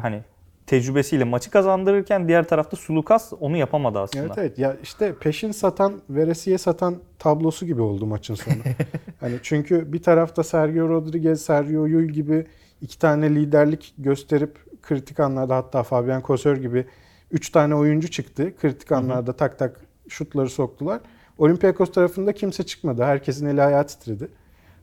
hani 0.00 0.22
tecrübesiyle 0.68 1.24
maçı 1.24 1.50
kazandırırken 1.50 2.28
diğer 2.28 2.48
tarafta 2.48 2.76
Sulukas 2.76 3.32
onu 3.40 3.56
yapamadı 3.56 3.98
aslında. 3.98 4.24
Evet 4.24 4.38
evet 4.38 4.58
ya 4.58 4.76
işte 4.82 5.14
peşin 5.20 5.52
satan 5.52 6.00
veresiye 6.10 6.58
satan 6.58 6.96
tablosu 7.18 7.66
gibi 7.66 7.82
oldu 7.82 8.06
maçın 8.06 8.34
sonu. 8.34 8.54
hani 9.20 9.34
çünkü 9.42 9.92
bir 9.92 10.02
tarafta 10.02 10.44
Sergio 10.44 10.88
Rodriguez, 10.88 11.42
Sergio 11.42 11.86
Yul 11.86 12.04
gibi 12.04 12.46
iki 12.80 12.98
tane 12.98 13.34
liderlik 13.34 13.94
gösterip 13.98 14.58
kritik 14.82 15.20
anlarda 15.20 15.56
hatta 15.56 15.82
Fabian 15.82 16.22
Kosör 16.22 16.56
gibi 16.56 16.86
üç 17.30 17.50
tane 17.50 17.74
oyuncu 17.74 18.08
çıktı. 18.10 18.56
Kritik 18.56 18.92
anlarda 18.92 19.32
tak 19.32 19.58
tak 19.58 19.80
şutları 20.08 20.48
soktular. 20.48 21.00
Olympiakos 21.38 21.92
tarafında 21.92 22.32
kimse 22.32 22.62
çıkmadı. 22.62 23.02
Herkesin 23.02 23.46
eli 23.46 23.62
ayağı 23.62 23.86
titredi. 23.86 24.28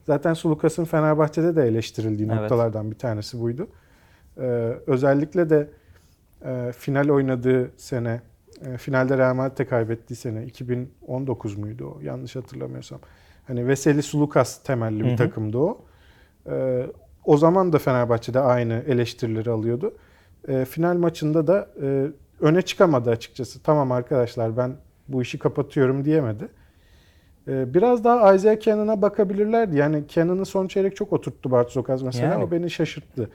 Zaten 0.05 0.33
Sulukas'ın 0.33 0.85
Fenerbahçe'de 0.85 1.55
de 1.55 1.63
eleştirildiği 1.63 2.29
Evet. 2.31 2.41
noktalardan 2.41 2.91
bir 2.91 2.97
tanesi 2.97 3.41
buydu. 3.41 3.67
Ee, 4.37 4.43
özellikle 4.87 5.49
de 5.49 5.69
e, 6.45 6.71
final 6.77 7.09
oynadığı 7.09 7.71
sene, 7.77 8.21
e, 8.65 8.77
finalde 8.77 9.17
Real 9.17 9.35
Madrid'e 9.35 9.65
kaybettiği 9.65 10.17
sene 10.17 10.45
2019 10.45 11.57
muydu 11.57 11.95
o 11.97 12.01
yanlış 12.01 12.35
hatırlamıyorsam. 12.35 12.99
Hani 13.47 13.67
Veseli 13.67 14.03
Sulukas 14.03 14.63
temelli 14.63 14.99
bir 14.99 15.09
Hı 15.09 15.13
hı. 15.13 15.15
takımdı 15.15 15.57
o. 15.57 15.81
Ee, 16.49 16.87
o 17.25 17.37
zaman 17.37 17.73
da 17.73 17.79
Fenerbahçe'de 17.79 18.39
aynı 18.39 18.83
eleştirileri 18.87 19.49
alıyordu. 19.49 19.93
Ee, 20.47 20.65
final 20.65 20.95
maçında 20.95 21.47
da 21.47 21.69
e, 21.81 22.07
öne 22.39 22.61
çıkamadı 22.61 23.09
açıkçası. 23.09 23.63
Tamam 23.63 23.91
arkadaşlar 23.91 24.57
ben 24.57 24.75
bu 25.07 25.21
işi 25.21 25.39
kapatıyorum 25.39 26.05
diyemedi. 26.05 26.47
Ee, 27.47 27.73
biraz 27.73 28.03
daha 28.03 28.35
Isaiah 28.35 28.59
Cannon'a 28.59 29.01
bakabilirlerdi. 29.01 29.77
Yani 29.77 30.03
Cannon'ı 30.07 30.45
son 30.45 30.67
çeyrek 30.67 30.95
çok 30.95 31.13
oturttu 31.13 31.51
Bart 31.51 31.71
Sokaz 31.71 32.01
mesela. 32.01 32.33
Yani. 32.33 32.43
O 32.43 32.51
beni 32.51 32.69
şaşırttı. 32.69 33.29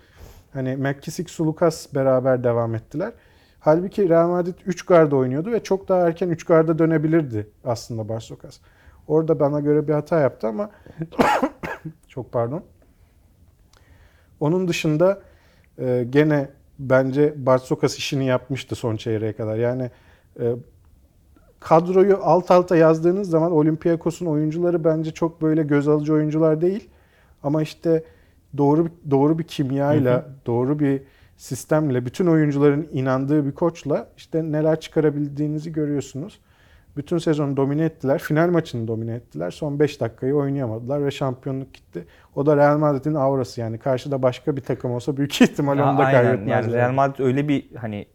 Hani 0.52 0.76
McKissick, 0.76 1.30
Sulukas 1.30 1.94
beraber 1.94 2.44
devam 2.44 2.74
ettiler. 2.74 3.12
Halbuki 3.60 4.08
Real 4.08 4.28
Madrid 4.28 4.54
3 4.66 4.86
garda 4.86 5.16
oynuyordu 5.16 5.52
ve 5.52 5.62
çok 5.62 5.88
daha 5.88 6.08
erken 6.08 6.28
3 6.28 6.44
garda 6.44 6.78
dönebilirdi 6.78 7.46
aslında 7.64 8.08
Barsokas. 8.08 8.58
Orada 9.08 9.40
bana 9.40 9.60
göre 9.60 9.88
bir 9.88 9.92
hata 9.92 10.20
yaptı 10.20 10.46
ama 10.46 10.70
çok 12.08 12.32
pardon. 12.32 12.62
Onun 14.40 14.68
dışında 14.68 15.22
e, 15.78 16.06
gene 16.10 16.48
bence 16.78 17.46
Barsokas 17.46 17.96
işini 17.96 18.24
yapmıştı 18.26 18.74
son 18.74 18.96
çeyreğe 18.96 19.32
kadar. 19.32 19.56
Yani 19.56 19.90
e, 20.40 20.54
kadroyu 21.60 22.18
alt 22.22 22.50
alta 22.50 22.76
yazdığınız 22.76 23.30
zaman 23.30 23.52
Olympiakos'un 23.52 24.26
oyuncuları 24.26 24.84
bence 24.84 25.10
çok 25.10 25.42
böyle 25.42 25.62
göz 25.62 25.88
alıcı 25.88 26.14
oyuncular 26.14 26.60
değil. 26.60 26.90
Ama 27.42 27.62
işte 27.62 28.04
doğru 28.56 28.88
doğru 29.10 29.38
bir 29.38 29.44
kimyayla, 29.44 30.16
Hı 30.16 30.26
doğru 30.46 30.78
bir 30.78 31.02
sistemle, 31.36 32.06
bütün 32.06 32.26
oyuncuların 32.26 32.88
inandığı 32.92 33.46
bir 33.46 33.52
koçla 33.52 34.08
işte 34.16 34.52
neler 34.52 34.80
çıkarabildiğinizi 34.80 35.72
görüyorsunuz. 35.72 36.40
Bütün 36.96 37.18
sezonu 37.18 37.56
domine 37.56 37.84
ettiler. 37.84 38.18
Final 38.18 38.50
maçını 38.50 38.88
domine 38.88 39.14
ettiler. 39.14 39.50
Son 39.50 39.80
5 39.80 40.00
dakikayı 40.00 40.34
oynayamadılar 40.34 41.04
ve 41.04 41.10
şampiyonluk 41.10 41.74
gitti. 41.74 42.06
O 42.34 42.46
da 42.46 42.56
Real 42.56 42.78
Madrid'in 42.78 43.14
aurası 43.14 43.60
yani. 43.60 43.78
Karşıda 43.78 44.22
başka 44.22 44.56
bir 44.56 44.60
takım 44.60 44.90
olsa 44.90 45.16
büyük 45.16 45.40
ihtimal 45.40 45.78
onu 45.78 45.98
da 45.98 46.02
kaybetmezler. 46.02 46.62
Yani 46.62 46.72
Real 46.72 46.92
Madrid 46.92 47.24
öyle 47.24 47.48
bir 47.48 47.74
hani 47.76 48.06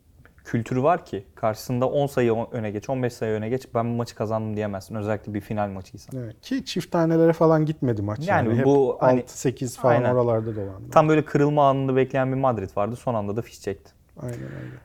kültürü 0.46 0.84
var 0.84 1.06
ki 1.06 1.24
karşısında 1.36 1.90
10 1.90 2.08
sayı 2.08 2.34
öne 2.52 2.72
geç, 2.72 2.90
15 2.90 3.14
sayı 3.14 3.32
öne 3.34 3.50
geç 3.50 3.68
ben 3.75 3.86
bu 3.92 3.96
maçı 3.96 4.16
kazandım 4.16 4.56
diyemezsin. 4.56 4.96
Özellikle 4.96 5.34
bir 5.34 5.42
final 5.42 5.70
maçıysa. 5.70 6.18
Evet. 6.18 6.42
Ki 6.42 6.66
çift 6.66 6.92
tanelere 6.92 7.34
falan 7.34 7.66
gitmedi 7.66 8.02
maç. 8.02 8.28
Yani 8.28 8.50
Yani, 8.50 8.66
bu 8.66 8.94
Hep 8.94 9.02
hani- 9.02 9.20
6-8 9.22 9.78
falan 9.80 9.94
Aynen. 9.96 10.16
oralarda 10.16 10.56
dolandı. 10.56 10.90
Tam 10.92 11.10
böyle 11.10 11.25
kırılma 11.25 11.70
anını 11.70 11.96
bekleyen 11.96 12.32
bir 12.32 12.38
Madrid 12.38 12.78
vardı. 12.78 12.96
Son 12.96 13.14
anda 13.14 13.36
da 13.36 13.42
fiş 13.42 13.62
çekti. 13.62 13.92
Aynen 14.22 14.36
öyle. 14.40 14.75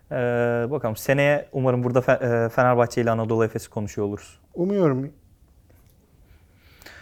Ee, 0.64 0.70
bakalım 0.70 0.96
seneye 0.96 1.48
umarım 1.52 1.84
burada 1.84 2.00
e, 2.00 2.48
Fenerbahçe 2.48 3.00
ile 3.02 3.10
Anadolu 3.10 3.44
Efes'i 3.44 3.70
konuşuyor 3.70 4.08
oluruz. 4.08 4.38
Umuyorum. 4.54 5.10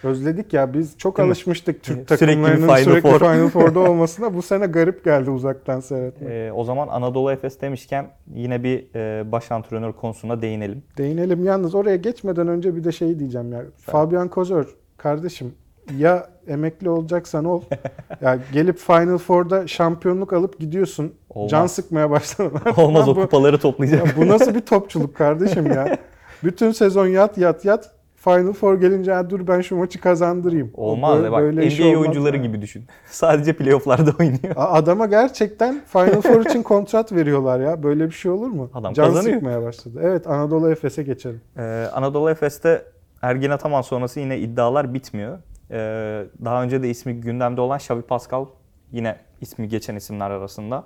Özledik 0.02 0.52
ya 0.52 0.74
biz 0.74 0.98
çok 0.98 1.16
Değil 1.18 1.26
mi? 1.26 1.30
alışmıştık 1.30 1.82
Türk 1.82 1.96
Sürekli 1.96 2.26
takımlarının 2.26 2.66
Final 2.66 2.76
sürekli 2.84 3.10
Four. 3.10 3.18
Final 3.18 3.48
Four'da 3.48 3.80
olmasına. 3.90 4.34
Bu 4.34 4.42
sene 4.42 4.66
garip 4.66 5.04
geldi 5.04 5.30
uzaktan 5.30 5.80
seyretmek. 5.80 6.30
Ee, 6.30 6.52
o 6.52 6.64
zaman 6.64 6.88
Anadolu 6.88 7.32
Efes 7.32 7.60
demişken 7.60 8.10
yine 8.34 8.62
bir 8.64 8.86
e, 8.94 9.32
baş 9.32 9.52
antrenör 9.52 9.92
konusuna 9.92 10.42
değinelim. 10.42 10.82
Değinelim 10.98 11.44
yalnız 11.44 11.74
oraya 11.74 11.96
geçmeden 11.96 12.48
önce 12.48 12.76
bir 12.76 12.84
de 12.84 12.92
şey 12.92 13.18
diyeceğim 13.18 13.52
ya. 13.52 13.62
Fabian 13.78 14.28
Kozor 14.28 14.76
kardeşim 14.96 15.54
ya 15.96 16.26
emekli 16.48 16.88
olacaksan 16.90 17.44
ol. 17.44 17.62
ya 18.20 18.38
gelip 18.52 18.78
Final 18.78 19.18
Four'da 19.18 19.66
şampiyonluk 19.66 20.32
alıp 20.32 20.58
gidiyorsun. 20.58 21.14
Olmaz. 21.30 21.50
Can 21.50 21.66
sıkmaya 21.66 22.10
başladın. 22.10 22.60
Olmaz 22.76 23.08
o 23.08 23.14
kupaları 23.14 23.58
toplayacak. 23.58 24.06
ya 24.06 24.12
bu 24.16 24.28
nasıl 24.28 24.54
bir 24.54 24.60
topçuluk 24.60 25.16
kardeşim 25.16 25.66
ya? 25.66 25.98
Bütün 26.44 26.72
sezon 26.72 27.06
yat 27.06 27.38
yat 27.38 27.64
yat. 27.64 27.90
Final 28.24 28.52
Four 28.52 28.80
gelince 28.80 29.12
"Ha, 29.12 29.30
dur 29.30 29.46
ben 29.46 29.60
şu 29.60 29.76
maçı 29.76 30.00
kazandırayım. 30.00 30.70
Olmaz. 30.74 31.16
Böyle- 31.18 31.32
Bak 31.32 31.40
böyle 31.40 31.60
NBA 31.68 31.84
olmaz 31.86 32.00
oyuncuları 32.00 32.36
ya. 32.36 32.42
gibi 32.42 32.62
düşün. 32.62 32.84
Sadece 33.06 33.52
playofflarda 33.52 34.10
oynuyor. 34.20 34.54
Adama 34.56 35.06
gerçekten 35.06 35.80
Final 35.86 36.20
Four 36.20 36.40
için 36.46 36.62
kontrat 36.62 37.12
veriyorlar 37.12 37.60
ya. 37.60 37.82
Böyle 37.82 38.06
bir 38.06 38.10
şey 38.14 38.30
olur 38.30 38.48
mu? 38.50 38.70
Adam 38.74 38.92
Can 38.94 39.06
kazanıyor. 39.06 39.34
sıkmaya 39.34 39.62
başladı. 39.62 40.00
Evet 40.02 40.26
Anadolu 40.26 40.70
Efes'e 40.70 41.02
geçelim. 41.02 41.40
Ee, 41.58 41.62
Anadolu 41.94 42.30
Efes'te 42.30 42.82
Ergin 43.22 43.50
Ataman 43.50 43.82
sonrası 43.82 44.20
yine 44.20 44.38
iddialar 44.38 44.94
bitmiyor. 44.94 45.38
Ee, 45.70 46.24
daha 46.44 46.62
önce 46.62 46.82
de 46.82 46.90
ismi 46.90 47.14
gündemde 47.20 47.60
olan 47.60 47.76
Xavi 47.76 48.02
Pascal 48.02 48.46
yine 48.92 49.16
ismi 49.40 49.68
geçen 49.68 49.96
isimler 49.96 50.30
arasında. 50.30 50.84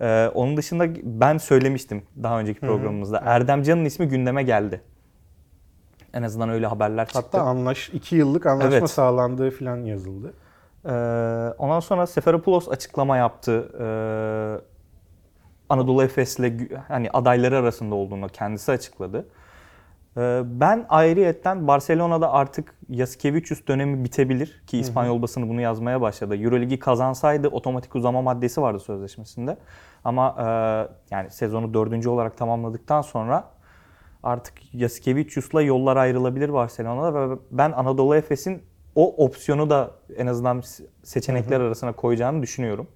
Ee, 0.00 0.30
onun 0.34 0.56
dışında 0.56 0.84
ben 1.04 1.38
söylemiştim 1.38 2.02
daha 2.22 2.40
önceki 2.40 2.60
programımızda. 2.60 3.22
Erdem 3.24 3.62
Can'ın 3.62 3.84
ismi 3.84 4.08
gündeme 4.08 4.42
geldi. 4.42 4.80
En 6.14 6.22
azından 6.22 6.48
öyle 6.48 6.66
haberler 6.66 7.04
çıktı. 7.04 7.20
Hatta 7.20 7.42
anlaş 7.42 7.88
iki 7.88 8.16
yıllık 8.16 8.46
anlaşma 8.46 8.76
Evet. 8.76 8.90
sağlandığı 8.90 9.50
falan 9.50 9.76
yazıldı. 9.76 10.34
Ee, 10.84 10.90
ondan 11.58 11.80
sonra 11.80 12.06
Seferopoulos 12.06 12.68
açıklama 12.68 13.16
yaptı. 13.16 13.72
Ee, 13.80 14.70
Anadolu 15.68 16.02
Efes'le 16.02 16.52
hani 16.88 17.10
adayları 17.10 17.56
arasında 17.56 17.94
olduğunu 17.94 18.28
kendisi 18.28 18.72
açıkladı. 18.72 19.26
Ee, 20.16 20.42
ben 20.44 20.86
ayrıyetten 20.88 21.68
Barcelona'da 21.68 22.32
artık 22.32 22.74
Yasikevicius 22.88 23.66
dönemi 23.66 24.04
bitebilir 24.04 24.62
ki 24.66 24.78
İspanyol 24.78 25.22
basını 25.22 25.48
bunu 25.48 25.60
yazmaya 25.60 26.00
başladı. 26.00 26.36
Euroligi 26.36 26.78
kazansaydı 26.78 27.48
otomatik 27.48 27.94
uzama 27.94 28.22
maddesi 28.22 28.62
vardı 28.62 28.80
sözleşmesinde. 28.80 29.56
Ama 30.04 30.36
e, 30.38 30.44
yani 31.14 31.30
sezonu 31.30 31.74
dördüncü 31.74 32.08
olarak 32.08 32.36
tamamladıktan 32.36 33.02
sonra 33.02 33.44
artık 34.22 34.74
Yasikevicius'la 34.74 35.62
yollar 35.62 35.96
ayrılabilir 35.96 36.52
Barcelona'da 36.52 37.30
ve 37.30 37.38
ben 37.50 37.72
Anadolu 37.72 38.16
Efes'in 38.16 38.62
o 38.94 39.24
opsiyonu 39.24 39.70
da 39.70 39.90
en 40.16 40.26
azından 40.26 40.62
seçenekler 41.02 41.60
arasına 41.60 41.92
koyacağını 41.92 42.42
düşünüyorum. 42.42 42.86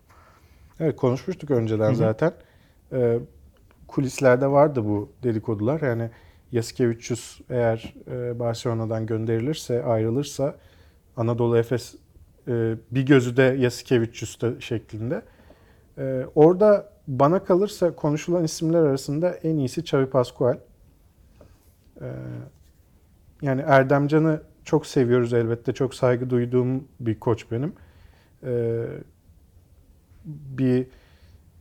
Evet 0.81 0.97
konuşmuştuk 0.97 1.51
önceden 1.51 1.95
zaten. 1.95 2.33
Ee, 2.93 3.19
kulislerde 3.89 4.47
vardı 4.47 4.85
bu 4.85 5.13
dedikodular. 5.23 5.81
Yani 5.81 6.11
Yasikevicius 6.53 7.41
eğer 7.51 7.95
e, 8.11 8.39
Barcelona'dan 8.39 9.07
gönderilirse, 9.07 9.85
ayrılırsa 9.85 10.55
Anadolu 11.17 11.59
Efes 11.59 11.95
e, 12.49 12.75
bir 12.91 13.07
gözü 13.07 13.37
de 13.37 13.43
Yasikevicius'ta 13.43 14.61
şeklinde. 14.61 15.23
E, 15.99 16.25
orada 16.35 16.89
bana 17.09 17.45
kalırsa 17.45 17.97
konuşulan 17.97 18.45
isimler 18.45 18.83
arasında 18.83 19.31
en 19.31 19.57
iyisi 19.57 19.81
Xavi 19.81 20.07
Pascual. 20.07 20.57
E, 22.05 22.07
yani 23.43 23.63
Erdemcan'ı 23.67 24.43
çok 24.65 24.87
seviyoruz 24.87 25.33
elbette. 25.33 25.73
Çok 25.73 25.95
saygı 25.95 26.31
duyduğum 26.31 26.85
bir 27.01 27.21
koç 27.21 27.51
benim. 27.51 27.73
E, 28.47 28.85
bir 30.25 30.87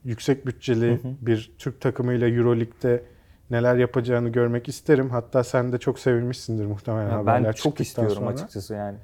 yüksek 0.03 0.45
bütçeli 0.45 0.91
Hı 0.91 1.07
hı. 1.07 1.13
bir 1.21 1.51
Türk 1.57 1.81
takımıyla 1.81 2.27
Euroleague'de 2.27 3.03
neler 3.49 3.75
yapacağını 3.75 4.29
görmek 4.29 4.67
isterim. 4.69 5.09
Hatta 5.09 5.43
sen 5.43 5.71
de 5.71 5.77
çok 5.77 5.99
sevinmişsindir 5.99 6.65
muhtemelen 6.65 7.03
Yani 7.03 7.13
haberler 7.13 7.43
ben 7.43 7.51
çok 7.51 7.79
istiyorum 7.79 8.15
sonra. 8.15 8.29
açıkçası 8.29 8.73
yani. 8.73 8.97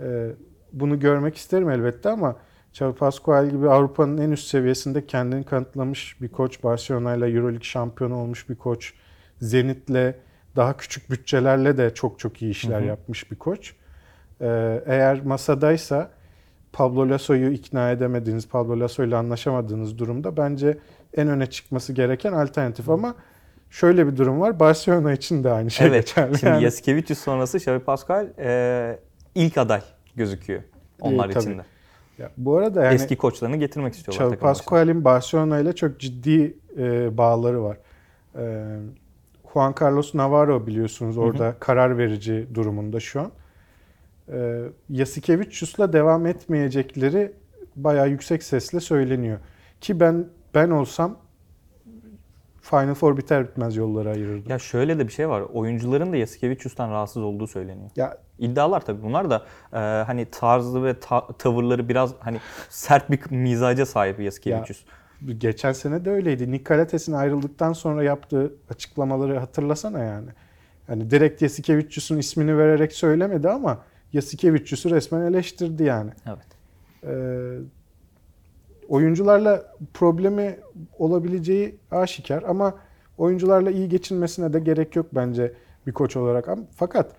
Ee, 0.00 0.30
bunu 0.72 1.00
görmek 1.00 1.36
isterim 1.36 1.70
elbette 1.70 2.08
ama 2.08 2.36
Xavi 2.70 2.94
Pascual 2.94 3.50
gibi 3.50 3.68
Avrupa'nın 3.68 4.18
en 4.18 4.30
üst 4.30 4.46
seviyesinde 4.46 5.06
kendini 5.06 5.44
kanıtlamış 5.44 6.20
bir 6.20 6.28
koç, 6.28 6.64
Barcelona 6.64 7.14
ile 7.14 7.30
EuroLeague 7.30 7.62
şampiyonu 7.62 8.16
olmuş 8.16 8.48
bir 8.48 8.54
koç, 8.54 8.94
Zenit'le 9.40 10.14
daha 10.56 10.76
küçük 10.76 11.10
bütçelerle 11.10 11.76
de 11.76 11.94
çok 11.94 12.18
çok 12.18 12.42
iyi 12.42 12.50
işler 12.50 12.80
Hı 12.80 12.84
hı. 12.84 12.88
yapmış 12.88 13.30
bir 13.30 13.36
koç. 13.36 13.74
Ee, 14.40 14.82
eğer 14.86 15.24
masadaysa 15.24 16.10
Pablo 16.72 17.08
Lasso'yu 17.10 17.52
ikna 17.52 17.90
edemediğiniz, 17.90 18.48
Pablo 18.48 18.80
Lasso 18.80 19.04
ile 19.04 19.16
anlaşamadığınız 19.16 19.98
durumda 19.98 20.36
bence 20.36 20.78
en 21.16 21.28
öne 21.28 21.46
çıkması 21.46 21.92
gereken 21.92 22.32
alternatif 22.32 22.88
ama 22.88 23.14
şöyle 23.70 24.06
bir 24.06 24.16
durum 24.16 24.40
var. 24.40 24.60
Barcelona 24.60 25.12
için 25.12 25.44
de 25.44 25.50
aynı 25.50 25.70
şey 25.70 25.86
evet. 25.86 26.06
geçerli. 26.06 26.38
Şimdi 26.38 26.52
Yani- 26.52 26.64
Yasikevicius 26.64 27.18
sonrası 27.18 27.56
Xavi 27.56 27.78
Pascal 27.78 28.26
e, 28.38 28.98
ilk 29.34 29.58
aday 29.58 29.80
gözüküyor 30.16 30.62
onlar 31.00 31.30
tabii. 31.30 31.42
için 31.42 31.58
de. 31.58 31.62
Ya, 32.18 32.30
bu 32.36 32.56
arada 32.56 32.84
yani 32.84 32.94
Eski 32.94 33.16
koçlarını 33.16 33.56
getirmek 33.56 33.94
istiyorlar. 33.94 34.24
Xavi. 34.26 34.38
Pascual'in 34.38 35.04
Barcelona 35.04 35.58
ile 35.58 35.72
çok 35.72 36.00
ciddi 36.00 36.56
e, 36.78 37.16
bağları 37.18 37.62
var. 37.62 37.76
E, 38.36 38.76
Juan 39.52 39.74
Carlos 39.80 40.14
Navarro 40.14 40.66
biliyorsunuz 40.66 41.18
orada 41.18 41.54
karar 41.60 41.98
verici 41.98 42.46
durumunda 42.54 43.00
şu 43.00 43.20
an. 43.20 43.30
E, 44.32 44.62
Yasikevicius'la 44.90 45.92
devam 45.92 46.26
etmeyecekleri 46.26 47.32
bayağı 47.76 48.08
yüksek 48.08 48.42
sesle 48.42 48.80
söyleniyor. 48.80 49.38
Ki 49.80 50.00
ben 50.00 50.26
ben 50.54 50.70
olsam 50.70 51.16
Final 52.60 52.94
Four 52.94 53.16
biter 53.16 53.44
bitmez 53.48 53.76
yolları 53.76 54.10
ayırırdım. 54.10 54.50
Ya 54.50 54.58
şöyle 54.58 54.98
de 54.98 55.08
bir 55.08 55.12
şey 55.12 55.28
var. 55.28 55.40
Oyuncuların 55.40 56.12
da 56.12 56.16
Yasikevicius'tan 56.16 56.90
rahatsız 56.90 57.22
olduğu 57.22 57.46
söyleniyor. 57.46 57.90
Ya 57.96 58.18
İddialar 58.38 58.80
tabii 58.80 59.02
bunlar 59.02 59.30
da 59.30 59.46
e, 59.72 59.78
hani 59.78 60.24
tarzı 60.30 60.84
ve 60.84 61.00
ta- 61.00 61.26
tavırları 61.38 61.88
biraz 61.88 62.14
hani 62.20 62.40
sert 62.68 63.10
bir 63.10 63.20
mizaca 63.30 63.86
sahip 63.86 64.20
Yasikevicius. 64.20 64.84
Geçen 65.38 65.72
sene 65.72 66.04
de 66.04 66.10
öyleydi. 66.10 66.50
Nikolates'in 66.50 67.12
ayrıldıktan 67.12 67.72
sonra 67.72 68.02
yaptığı 68.02 68.54
açıklamaları 68.70 69.38
hatırlasana 69.38 69.98
yani. 69.98 70.28
Yani 70.88 71.10
direkt 71.10 71.42
Yasikevicius'un 71.42 72.18
ismini 72.18 72.58
vererek 72.58 72.92
söylemedi 72.92 73.48
ama 73.48 73.84
Yasikevicius'u 74.12 74.90
resmen 74.90 75.20
eleştirdi 75.20 75.82
yani. 75.82 76.10
Evet. 76.26 76.46
Ee, 77.04 77.58
oyuncularla 78.88 79.74
problemi 79.94 80.58
olabileceği 80.98 81.76
aşikar 81.90 82.42
ama 82.42 82.74
oyuncularla 83.18 83.70
iyi 83.70 83.88
geçinmesine 83.88 84.52
de 84.52 84.60
gerek 84.60 84.96
yok 84.96 85.06
bence 85.12 85.52
bir 85.86 85.92
koç 85.92 86.16
olarak. 86.16 86.48
Fakat 86.76 87.12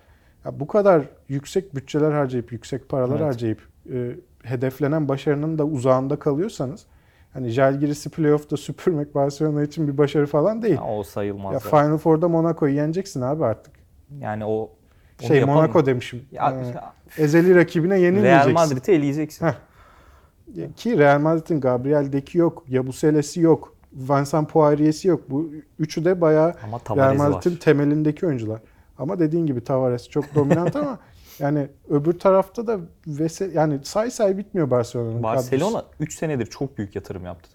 ya 0.44 0.60
bu 0.60 0.66
kadar 0.66 1.08
yüksek 1.28 1.74
bütçeler 1.74 2.12
harcayıp, 2.12 2.52
yüksek 2.52 2.88
paralar 2.88 3.16
Evet. 3.16 3.26
harcayıp 3.26 3.68
e, 3.92 4.16
hedeflenen 4.42 5.08
başarının 5.08 5.58
da 5.58 5.64
uzağında 5.64 6.18
kalıyorsanız 6.18 6.86
hani 7.34 7.50
Žalgiris'i 7.50 8.10
playoff'ta 8.10 8.56
süpürmek 8.66 9.14
Barcelona 9.14 9.62
için 9.62 9.88
bir 9.88 9.98
başarı 9.98 10.26
falan 10.26 10.62
değil. 10.62 10.74
Ya 10.74 10.84
o 10.84 11.02
sayılmaz. 11.02 11.52
Ya 11.52 11.58
zaten. 11.58 11.82
Final 11.84 11.98
Four'da 11.98 12.28
Monaco'yu 12.28 12.74
yeneceksin 12.74 13.20
abi 13.20 13.44
artık. 13.44 13.74
yani 14.20 14.44
o 14.44 14.70
Şey 15.20 15.44
Monaco 15.44 15.86
demişim. 15.86 16.22
Ya, 16.32 16.54
Ee, 17.18 17.22
ezeli 17.22 17.54
rakibine 17.56 18.00
yenilmeyeceksin. 18.00 18.50
Real 18.50 18.54
Madrid'i 18.68 18.92
eleyeceksin. 18.92 19.46
Heh. 19.46 19.54
Ki 20.76 20.98
Real 20.98 21.20
Madrid'in 21.20 21.60
Gabriel 21.60 22.12
Deki 22.12 22.38
yok, 22.38 22.64
Yabuseles'i 22.68 23.40
yok, 23.40 23.74
Vincent 23.92 24.50
Poirier'si 24.50 25.08
yok. 25.08 25.30
Bu 25.30 25.50
üçü 25.78 26.04
de 26.04 26.20
bayağı 26.20 26.54
Real. 26.96 27.16
Madrid'in 27.16 27.56
temelindeki 27.56 28.26
oyuncular. 28.26 28.60
Ama 28.98 29.18
dediğin 29.18 29.46
gibi 29.46 29.64
Tavares 29.64 30.08
çok 30.08 30.34
dominant 30.34 30.76
ama 30.76 30.98
yani 31.38 31.68
öbür 31.88 32.18
tarafta 32.18 32.66
da 32.66 32.78
Vese, 33.06 33.50
yani 33.54 33.80
say 33.82 34.10
say 34.10 34.38
bitmiyor 34.38 34.70
Barcelona'nın 34.70 35.22
kadrosu. 35.22 35.36
Barcelona 35.36 35.84
3 36.00 36.14
senedir 36.14 36.46
çok 36.46 36.78
büyük 36.78 36.96
yatırım 36.96 37.24
yaptı. 37.24 37.50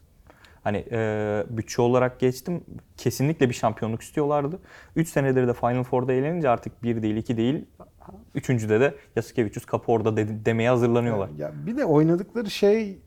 Hani 0.63 0.85
e, 0.91 1.43
bütçe 1.49 1.81
olarak 1.81 2.19
geçtim. 2.19 2.61
Kesinlikle 2.97 3.49
bir 3.49 3.53
şampiyonluk 3.53 4.01
istiyorlardı. 4.01 4.59
3 4.95 5.09
senedir 5.09 5.47
de 5.47 5.53
Final 5.53 5.83
Four'da 5.83 6.13
eğlenince 6.13 6.49
artık 6.49 6.83
1 6.83 7.01
değil 7.01 7.15
2 7.15 7.37
değil. 7.37 7.65
Üçüncüde 8.35 8.79
de 8.79 8.95
Yasikevicius 9.15 9.65
kapı 9.65 9.91
orada 9.91 10.17
de- 10.17 10.45
demeye 10.45 10.69
hazırlanıyorlar. 10.69 11.29
Ya 11.37 11.51
bir 11.65 11.77
de 11.77 11.85
oynadıkları 11.85 12.49
şey 12.49 12.99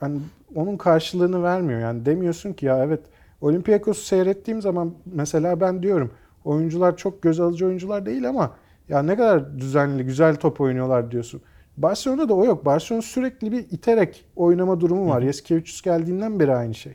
hani 0.00 0.18
onun 0.54 0.76
karşılığını 0.76 1.42
vermiyor. 1.42 1.80
Yani 1.80 2.06
demiyorsun 2.06 2.52
ki 2.52 2.66
ya 2.66 2.84
evet 2.84 3.00
Olympiakos'u 3.40 4.02
seyrettiğim 4.02 4.62
zaman 4.62 4.94
mesela 5.06 5.60
ben 5.60 5.82
diyorum 5.82 6.10
oyuncular 6.44 6.96
çok 6.96 7.22
göz 7.22 7.40
alıcı 7.40 7.66
oyuncular 7.66 8.06
değil 8.06 8.28
ama 8.28 8.56
ya 8.88 9.02
ne 9.02 9.16
kadar 9.16 9.58
düzenli, 9.58 10.04
güzel 10.04 10.36
top 10.36 10.60
oynuyorlar 10.60 11.10
diyorsun. 11.10 11.42
Barcelona'da 11.76 12.28
da 12.28 12.34
o 12.34 12.44
yok. 12.44 12.64
Barcelona 12.64 13.02
sürekli 13.02 13.52
bir 13.52 13.58
iterek 13.58 14.24
oynama 14.36 14.80
durumu 14.80 15.08
var. 15.10 15.22
Yasikevicius 15.22 15.82
geldiğinden 15.82 16.40
beri 16.40 16.54
aynı 16.54 16.74
şey. 16.74 16.94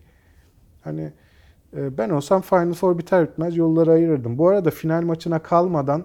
Hani 0.81 1.11
e, 1.77 1.97
ben 1.97 2.09
olsam 2.09 2.41
Final 2.41 2.73
Four 2.73 2.97
biter 2.97 3.27
bitmez 3.27 3.57
yolları 3.57 3.91
ayırırdım. 3.91 4.37
Bu 4.37 4.49
arada 4.49 4.71
final 4.71 5.01
maçına 5.01 5.39
kalmadan 5.39 6.03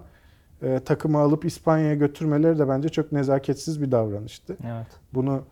e, 0.62 0.80
takımı 0.84 1.18
alıp 1.18 1.44
İspanya'ya 1.44 1.94
götürmeleri 1.94 2.58
de 2.58 2.68
bence 2.68 2.88
çok 2.88 3.12
nezaketsiz 3.12 3.82
bir 3.82 3.90
davranıştı. 3.90 4.56
Evet. 4.64 4.86
Bunu 5.14 5.42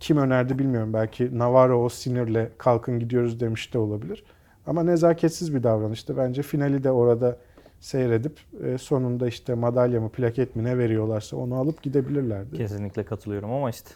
kim 0.00 0.16
önerdi 0.16 0.58
bilmiyorum. 0.58 0.92
Belki 0.92 1.38
Navarro 1.38 1.84
o 1.84 1.88
sinirle 1.88 2.50
kalkın 2.58 2.98
gidiyoruz 2.98 3.40
demiş 3.40 3.74
de 3.74 3.78
olabilir. 3.78 4.24
Ama 4.66 4.82
nezaketsiz 4.82 5.54
bir 5.54 5.62
davranıştı. 5.62 6.16
Bence 6.16 6.42
finali 6.42 6.84
de 6.84 6.90
orada 6.90 7.36
seyredip 7.80 8.40
e, 8.64 8.78
sonunda 8.78 9.28
işte 9.28 9.54
madalya 9.54 10.00
mı 10.00 10.08
plaket 10.08 10.56
mi 10.56 10.64
ne 10.64 10.78
veriyorlarsa 10.78 11.36
onu 11.36 11.54
alıp 11.54 11.82
gidebilirlerdi. 11.82 12.56
Kesinlikle 12.56 13.04
katılıyorum 13.04 13.50
ama 13.50 13.70
işte 13.70 13.90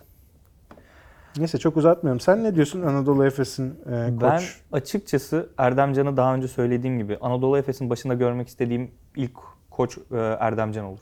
Neyse 1.36 1.58
çok 1.58 1.76
uzatmıyorum. 1.76 2.20
Sen 2.20 2.44
ne 2.44 2.54
diyorsun 2.54 2.82
Anadolu 2.82 3.26
Efes'in 3.26 3.70
e, 3.70 4.10
koç? 4.10 4.22
Ben 4.22 4.42
açıkçası 4.72 5.48
Erdemcan'ı 5.58 6.16
daha 6.16 6.34
önce 6.34 6.48
söylediğim 6.48 6.98
gibi 6.98 7.18
Anadolu 7.20 7.58
Efes'in 7.58 7.90
başında 7.90 8.14
görmek 8.14 8.48
istediğim 8.48 8.90
ilk 9.16 9.32
koç 9.70 9.98
e, 9.98 10.16
Erdemcan 10.16 10.84
olur. 10.84 11.00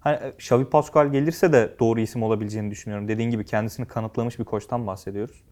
Hani 0.00 0.16
e, 0.16 0.28
Xavi 0.28 0.64
Pascual 0.64 1.12
gelirse 1.12 1.52
de 1.52 1.74
doğru 1.80 2.00
isim 2.00 2.22
olabileceğini 2.22 2.70
düşünüyorum. 2.70 3.08
Dediğin 3.08 3.30
gibi 3.30 3.44
kendisini 3.44 3.86
kanıtlamış 3.86 4.38
bir 4.38 4.44
koçtan 4.44 4.86
bahsediyoruz. 4.86 5.42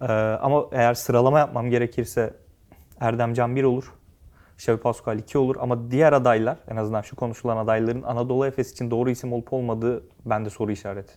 E, 0.00 0.06
ama 0.12 0.64
eğer 0.72 0.94
sıralama 0.94 1.38
yapmam 1.38 1.70
gerekirse 1.70 2.34
Erdemcan 3.00 3.56
1 3.56 3.64
olur. 3.64 3.92
Xavi 4.60 4.76
Pascual 4.76 5.18
2 5.18 5.38
olur 5.38 5.56
ama 5.60 5.90
diğer 5.90 6.12
adaylar 6.12 6.58
en 6.68 6.76
azından 6.76 7.02
şu 7.02 7.16
konuşulan 7.16 7.56
adayların 7.56 8.02
Anadolu 8.02 8.46
Efes 8.46 8.72
için 8.72 8.90
doğru 8.90 9.10
isim 9.10 9.32
olup 9.32 9.52
olmadığı 9.52 10.04
bende 10.24 10.50
soru 10.50 10.72
işareti. 10.72 11.12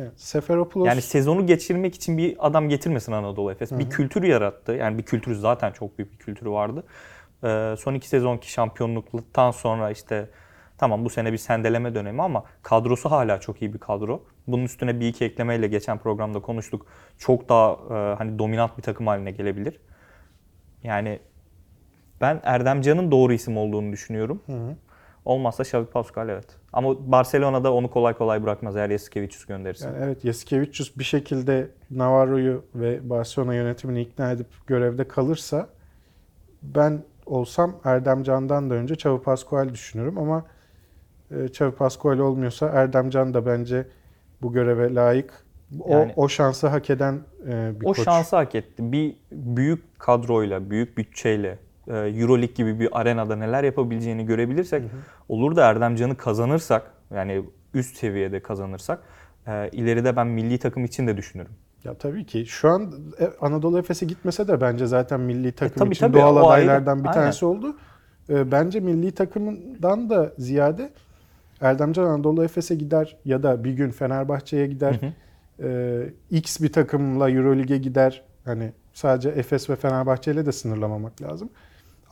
Evet, 0.00 0.12
Seferopoulos 0.16 0.88
Yani 0.88 1.02
sezonu 1.02 1.46
geçirmek 1.46 1.94
için 1.94 2.18
bir 2.18 2.36
adam 2.46 2.68
getirmesin 2.68 3.12
Anadolu 3.12 3.52
Efes. 3.52 3.72
Bir 3.72 3.90
kültür 3.90 4.22
yarattı. 4.22 4.72
Yani 4.72 4.98
bir 4.98 5.02
kültürü 5.02 5.34
zaten 5.34 5.72
çok 5.72 5.98
büyük 5.98 6.12
bir 6.12 6.18
kültürü 6.18 6.50
vardı. 6.50 6.84
Ee, 7.44 7.74
son 7.78 7.94
iki 7.94 8.08
sezonki 8.08 8.52
şampiyonluktan 8.52 9.50
sonra 9.50 9.90
işte 9.90 10.30
tamam 10.78 11.04
bu 11.04 11.10
sene 11.10 11.32
bir 11.32 11.38
sendeleme 11.38 11.94
dönemi 11.94 12.22
ama 12.22 12.44
kadrosu 12.62 13.10
hala 13.10 13.40
çok 13.40 13.62
iyi 13.62 13.74
bir 13.74 13.78
kadro. 13.78 14.22
Bunun 14.46 14.64
üstüne 14.64 15.00
bir 15.00 15.08
iki 15.08 15.24
eklemeyle 15.24 15.66
geçen 15.68 15.98
programda 15.98 16.40
konuştuk. 16.40 16.86
Çok 17.18 17.48
daha 17.48 17.72
e, 17.72 18.16
hani 18.16 18.38
dominant 18.38 18.78
bir 18.78 18.82
takım 18.82 19.06
haline 19.06 19.30
gelebilir. 19.30 19.80
Yani 20.82 21.20
ben 22.24 22.40
Erdemcan'ın 22.44 23.10
doğru 23.10 23.32
isim 23.32 23.56
olduğunu 23.56 23.92
düşünüyorum. 23.92 24.40
Hı 24.46 24.52
hı. 24.52 24.74
Olmazsa 25.24 25.62
Xavi 25.62 25.86
Pascual 25.86 26.28
evet. 26.28 26.46
Ama 26.72 27.12
Barcelona'da 27.12 27.74
onu 27.74 27.90
kolay 27.90 28.14
kolay 28.14 28.42
bırakmaz 28.42 28.76
eğer 28.76 28.90
Yasikevicius 28.90 29.44
gönderirse. 29.44 29.86
Yani 29.86 29.96
evet 30.04 30.24
Yasikevicius 30.24 30.98
bir 30.98 31.04
şekilde 31.04 31.68
Navarro'yu 31.90 32.64
ve 32.74 33.10
Barcelona 33.10 33.54
yönetimini 33.54 34.00
ikna 34.00 34.30
edip 34.32 34.46
görevde 34.66 35.08
kalırsa 35.08 35.68
ben 36.62 37.02
olsam 37.26 37.76
Erdemcan'dan 37.84 38.70
da 38.70 38.74
önce 38.74 38.94
Xavi 38.94 39.22
Pascual 39.22 39.68
düşünürüm 39.68 40.18
ama 40.18 40.44
e, 41.30 41.44
Xavi 41.44 41.72
Pascual 41.72 42.18
olmuyorsa 42.18 42.66
Erdemcan 42.68 43.34
da 43.34 43.46
bence 43.46 43.86
bu 44.42 44.52
göreve 44.52 44.94
layık. 44.94 45.44
O, 45.80 45.92
Yani- 45.92 46.12
o 46.16 46.28
şansı 46.28 46.66
hak 46.68 46.90
eden 46.90 47.20
e, 47.48 47.72
bir 47.80 47.86
o 47.86 47.92
koç. 47.92 48.04
şansı 48.04 48.36
hak 48.36 48.54
etti. 48.54 48.92
Bir 48.92 49.16
büyük 49.32 49.98
kadroyla, 49.98 50.70
büyük 50.70 50.98
bütçeyle 50.98 51.58
Euroleague 51.92 52.54
gibi 52.54 52.80
bir 52.80 53.00
arenada 53.00 53.36
neler 53.36 53.64
yapabileceğini 53.64 54.26
görebilirsek 54.26 54.82
olur 55.28 55.56
da 55.56 55.64
Erdemcan'ı 55.66 56.16
kazanırsak 56.16 56.82
yani 57.14 57.42
üst 57.74 57.96
seviyede 57.96 58.40
kazanırsak 58.40 59.02
e, 59.46 59.68
ileride 59.72 60.16
ben 60.16 60.26
milli 60.26 60.58
takım 60.58 60.84
için 60.84 61.06
de 61.06 61.16
düşünürüm. 61.16 61.52
Ya 61.84 61.94
tabii 61.94 62.26
ki 62.26 62.46
şu 62.46 62.68
an 62.68 62.92
e, 63.20 63.30
Anadolu 63.40 63.78
Efes'e 63.78 64.06
gitmese 64.06 64.48
de 64.48 64.60
bence 64.60 64.86
zaten 64.86 65.20
milli 65.20 65.52
takım 65.52 65.74
E, 65.76 65.84
tabii, 65.84 65.92
için 65.94 66.06
tabii, 66.06 66.16
doğal 66.18 66.36
ayrı. 66.36 66.46
adaylardan 66.46 66.98
bir 67.04 67.08
Aynen. 67.08 67.20
tanesi 67.20 67.46
oldu. 67.46 67.76
E, 68.30 68.50
Bence 68.52 68.80
milli 68.80 69.12
takımından 69.12 70.10
da 70.10 70.32
ziyade 70.38 70.90
Erdemcan 71.60 72.04
Anadolu 72.04 72.44
Efes'e 72.44 72.74
gider 72.74 73.16
ya 73.24 73.42
da 73.42 73.64
bir 73.64 73.72
gün 73.72 73.90
Fenerbahçe'ye 73.90 74.66
gider. 74.66 74.94
Hı 75.00 75.06
hı. 75.06 75.12
E, 75.68 76.10
X 76.30 76.60
bir 76.60 76.72
takımla 76.72 77.30
Eurolig'e 77.30 77.78
gider. 77.78 78.22
Hani 78.44 78.72
sadece 78.92 79.28
Efes 79.28 79.70
ve 79.70 79.76
Fenerbahçe 79.76 80.32
ile 80.32 80.46
de 80.46 80.52
sınırlamamak 80.52 81.22
lazım. 81.22 81.50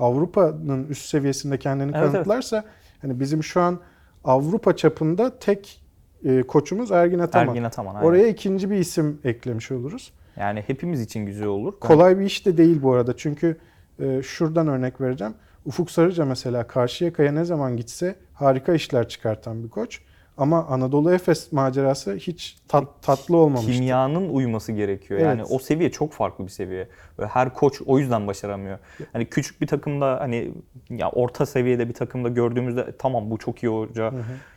Avrupa'nın 0.03 0.87
üst 0.89 1.05
seviyesinde 1.05 1.59
kendini 1.59 1.93
Evet, 1.97 2.13
kanıtlarsa 2.13 2.65
hani 3.03 3.21
bizim 3.21 3.43
şu 3.45 3.61
an 3.61 3.81
Avrupa 4.25 4.77
çapında 4.77 5.39
tek 5.39 5.83
e, 6.25 6.43
koçumuz 6.43 6.91
Ergin 6.91 7.19
Ataman. 7.19 7.49
Ergin 7.49 7.65
Ataman. 7.65 7.95
aynen. 7.95 8.07
Oraya 8.07 8.29
ikinci 8.29 8.71
bir 8.71 8.77
isim 8.77 9.21
eklemiş 9.25 9.71
oluruz. 9.71 10.13
Yani 10.37 10.65
hepimiz 10.67 11.01
için 11.01 11.27
güzel 11.27 11.47
olur. 11.47 11.81
Kolay 11.81 12.19
bir 12.19 12.25
iş 12.25 12.47
de 12.47 12.57
değil 12.57 12.83
bu 12.83 12.93
arada. 12.93 13.17
Çünkü 13.17 13.57
e, 13.99 14.23
şuradan 14.23 14.69
örnek 14.69 15.01
vereceğim. 15.01 15.35
Ufuk 15.65 15.91
Sarıca 15.91 16.25
mesela 16.25 16.67
Karşıyaka'ya 16.67 17.33
ne 17.33 17.45
zaman 17.45 17.77
gitse 17.77 18.15
harika 18.35 18.75
işler 18.75 19.09
çıkartan 19.09 19.65
bir 19.65 19.69
koç. 19.69 20.01
Ama 20.37 20.65
Anadolu 20.67 21.13
Efes 21.13 21.53
macerası 21.53 22.15
hiç 22.15 22.57
tat- 22.69 22.87
tatlı 23.03 23.37
olmamıştı. 23.37 23.73
Kimyanın 23.73 24.29
uyması 24.29 24.73
gerekiyor. 24.73 25.21
Evet. 25.21 25.29
Yani 25.29 25.45
o 25.45 25.59
seviye 25.59 25.91
çok 25.91 26.13
farklı 26.13 26.45
bir 26.45 26.51
seviye. 26.51 26.89
Ve 27.19 27.27
her 27.27 27.55
koç 27.55 27.81
o 27.87 27.99
yüzden 27.99 28.27
başaramıyor. 28.27 28.79
Hani 29.13 29.27
küçük 29.27 29.61
bir 29.61 29.67
takımda 29.67 30.21
hani 30.21 30.51
ya 30.91 31.11
orta 31.11 31.47
seviyede 31.47 31.89
bir 31.89 31.95
takımda 31.95 32.29
gördüğümüzde 32.29 32.81
"E, 32.81 32.97
tamam 32.99 33.31
bu 33.31 33.39
çok 33.39 33.63
iyi 33.63 33.69
hoca 33.69 34.13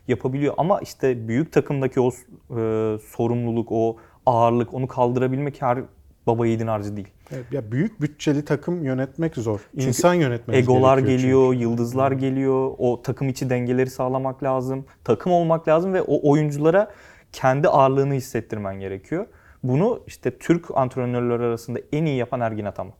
yapabiliyor 0.07 0.53
ama 0.57 0.79
işte 0.79 1.27
büyük 1.27 1.51
takımdaki 1.51 2.01
o 2.01 2.09
e, 2.09 2.97
sorumluluk, 3.07 3.67
o 3.71 3.97
ağırlık 4.25 4.73
onu 4.73 4.87
kaldırabilmek 4.87 5.61
her 5.61 5.79
baba 6.27 6.45
yiğidin 6.45 6.67
harcı 6.67 6.95
değil. 6.95 7.07
Evet, 7.31 7.45
ya 7.51 7.71
büyük 7.71 8.01
bütçeli 8.01 8.45
takım 8.45 8.83
yönetmek 8.83 9.35
zor. 9.35 9.59
İnsan 9.73 10.13
yönetmek 10.13 10.57
Egolar 10.57 10.97
geliyor, 10.97 11.53
çünkü. 11.53 11.63
yıldızlar 11.63 12.11
geliyor. 12.11 12.71
O 12.77 13.01
takım 13.01 13.29
içi 13.29 13.49
dengeleri 13.49 13.89
sağlamak 13.89 14.43
lazım. 14.43 14.85
Takım 15.03 15.31
olmak 15.31 15.67
lazım 15.67 15.93
ve 15.93 16.01
o 16.01 16.31
oyunculara 16.31 16.91
kendi 17.31 17.67
ağırlığını 17.69 18.13
hissettirmen 18.13 18.79
gerekiyor. 18.79 19.25
Bunu 19.63 19.99
işte 20.07 20.37
Türk 20.37 20.65
antrenörler 20.77 21.39
arasında 21.39 21.79
en 21.91 22.05
iyi 22.05 22.17
yapan 22.17 22.39
Ergin 22.41 22.65
Ataman. 22.65 22.93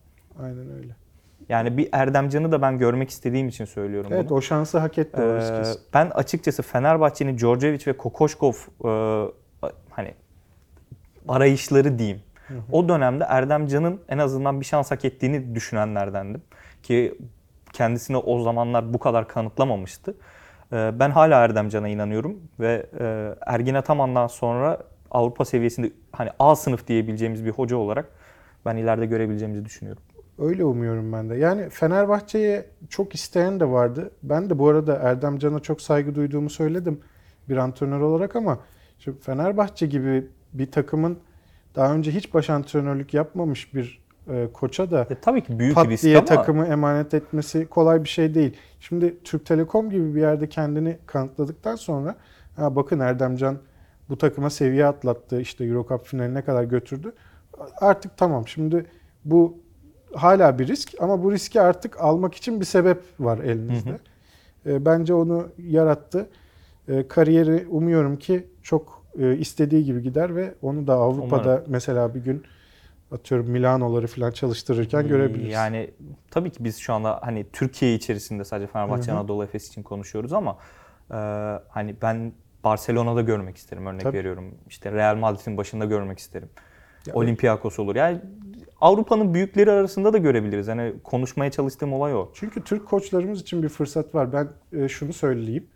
Aynen 0.44 0.72
öyle. 0.78 0.96
Yani 1.50 1.78
bir 1.78 1.90
Erdemcan'ı 1.92 2.52
da 2.52 2.62
ben 2.62 2.78
görmek 2.78 3.10
istediğim 3.10 3.48
için 3.48 3.66
söylüyorum 3.66 4.12
Evet 4.14 4.30
bunu. 4.30 4.38
o 4.38 4.42
şansı 4.42 4.78
hak 4.80 4.98
etti 4.98 5.22
Ee, 5.22 5.64
ben 5.94 6.10
açıkçası 6.10 6.64
Fenerbahçe'nin 6.64 7.38
Djordjevic 7.38 7.80
ve 7.88 7.98
Kokoşkov 7.98 8.54
e, 8.86 8.90
hani 9.90 10.14
arayışları 11.28 12.00
diyeyim. 12.00 12.22
O 12.72 12.90
dönemde 12.90 13.24
Erdemcan'ın 13.24 14.02
en 14.10 14.18
azından 14.18 14.60
bir 14.60 14.66
şans 14.66 14.92
hak 14.92 15.06
ettiğini 15.06 15.56
düşünenlerdendim. 15.56 16.42
Ki 16.84 17.18
kendisini 17.74 18.18
o 18.18 18.40
zamanlar 18.40 18.94
bu 18.94 19.00
kadar 19.00 19.28
kanıtlamamıştı. 19.28 20.16
Ee, 20.74 20.92
ben 21.00 21.12
hala 21.12 21.44
Erdemcan'a 21.44 21.88
inanıyorum 21.88 22.40
ve 22.60 22.86
e, 23.00 23.36
Ergin 23.46 23.74
Ataman'dan 23.74 24.28
sonra 24.28 24.80
Avrupa 25.12 25.46
seviyesinde 25.46 25.92
hani 26.12 26.30
A 26.40 26.56
sınıf 26.56 26.88
diyebileceğimiz 26.88 27.46
bir 27.46 27.52
hoca 27.52 27.78
olarak 27.78 28.10
ben 28.66 28.76
ileride 28.76 29.06
görebileceğimizi 29.06 29.66
düşünüyorum. 29.66 30.04
Öyle 30.40 30.66
umuyorum 30.66 31.14
ben 31.14 31.30
de. 31.30 31.36
Yani 31.36 31.70
Fenerbahçe'ye 31.70 32.66
çok 32.90 33.16
isteyen 33.16 33.60
de 33.60 33.70
vardı. 33.70 34.12
Ben 34.24 34.50
de 34.50 34.60
bu 34.60 34.70
arada 34.70 34.96
Erdem 34.96 35.38
Can'a 35.38 35.60
çok 35.60 35.82
saygı 35.82 36.16
duyduğumu 36.16 36.50
söyledim 36.50 37.00
bir 37.50 37.58
antrenör 37.58 38.00
olarak 38.00 38.36
ama 38.36 38.60
şu 39.00 39.20
Fenerbahçe 39.20 39.88
gibi 39.88 40.28
bir 40.54 40.72
takımın 40.72 41.20
daha 41.76 41.94
önce 41.94 42.12
hiç 42.12 42.34
baş 42.34 42.50
antrenörlük 42.50 43.14
yapmamış 43.14 43.74
bir 43.74 44.06
e, 44.30 44.48
koça 44.54 44.92
da 44.92 45.08
E, 45.10 45.16
tabii 45.22 45.42
ki 45.44 45.60
büyük 45.60 45.76
pat 45.76 45.88
risk 45.88 46.04
diye 46.04 46.18
ama 46.18 46.26
takımı 46.26 46.66
emanet 46.66 47.14
etmesi 47.14 47.66
kolay 47.66 48.04
bir 48.04 48.10
şey 48.10 48.34
değil. 48.34 48.58
Şimdi 48.80 49.18
Türk 49.24 49.46
Telekom 49.46 49.90
gibi 49.90 50.16
bir 50.16 50.22
yerde 50.22 50.50
kendini 50.50 50.98
kanıtladıktan 51.06 51.76
sonra 51.76 52.16
ha 52.56 52.76
bakın 52.76 53.00
Erdemcan 53.00 53.58
bu 54.10 54.18
takıma 54.18 54.50
seviye 54.50 54.86
atlattı. 54.86 55.42
işte 55.42 55.66
Euro 55.66 55.86
Cup 55.90 56.06
finaline 56.06 56.42
kadar 56.42 56.64
götürdü. 56.64 57.14
Artık 57.82 58.18
tamam. 58.18 58.48
Şimdi 58.48 58.86
bu 59.26 59.58
hala 60.16 60.60
bir 60.60 60.68
risk 60.68 60.94
ama 61.00 61.24
bu 61.24 61.32
riski 61.32 61.62
artık 61.62 62.02
almak 62.02 62.36
için 62.36 62.60
bir 62.60 62.66
sebep 62.66 63.02
var 63.20 63.38
elinizde. 63.38 63.90
Hı 63.90 63.98
E, 64.66 64.86
Bence 64.86 65.14
onu 65.14 65.48
yarattı. 65.58 66.30
E, 66.88 67.08
Kariyeri 67.08 67.68
umuyorum 67.70 68.18
ki 68.18 68.48
çok 68.64 68.95
e, 69.20 69.38
istediği 69.38 69.86
gibi 69.86 70.02
gider 70.04 70.36
ve 70.36 70.54
onu 70.62 70.88
da 70.88 70.94
Avrupa'da 70.94 71.50
Umarım. 71.50 71.64
mesela 71.68 72.16
bir 72.16 72.20
gün 72.20 72.44
atıyorum 73.12 73.50
Milano'ları 73.50 74.08
falan 74.08 74.32
çalıştırırken 74.32 75.08
görebiliriz. 75.08 75.54
Yani 75.54 75.92
tabii 76.32 76.52
ki 76.52 76.64
biz 76.64 76.78
şu 76.78 76.94
anda 76.94 77.20
hani 77.24 77.46
Türkiye 77.54 77.96
içerisinde 77.96 78.44
sadece 78.44 78.68
Fenerbahçe 78.68 79.12
Hı 79.12 79.16
hı. 79.16 79.20
Anadolu 79.20 79.44
Efes 79.44 79.68
için 79.68 79.84
konuşuyoruz 79.84 80.34
ama 80.34 80.58
e, 81.12 81.16
hani 81.70 81.96
ben 82.02 82.34
Barcelona'da 82.64 83.22
görmek 83.22 83.58
isterim 83.58 83.86
örnek 83.86 84.02
Tabii. 84.02 84.18
veriyorum. 84.18 84.56
İşte 84.68 84.92
Real 84.92 85.16
Madrid'in 85.16 85.58
başında 85.58 85.86
görmek 85.86 86.20
isterim. 86.20 86.50
Ya- 87.08 87.14
Olympiakos 87.14 87.80
olur. 87.80 87.96
Yani 87.96 88.22
Avrupa'nın 88.82 89.34
büyükleri 89.34 89.72
arasında 89.72 90.14
da 90.14 90.18
görebiliriz. 90.18 90.68
Hani 90.68 90.94
konuşmaya 91.04 91.52
çalıştığım 91.52 91.94
olay 91.94 92.16
o. 92.16 92.32
Çünkü 92.34 92.64
Türk 92.64 92.88
koçlarımız 92.88 93.42
için 93.42 93.64
bir 93.64 93.70
fırsat 93.70 94.16
var. 94.16 94.34
Ben 94.34 94.48
e, 94.80 94.88
şunu 94.88 95.14
söyleyeyim. 95.14 95.68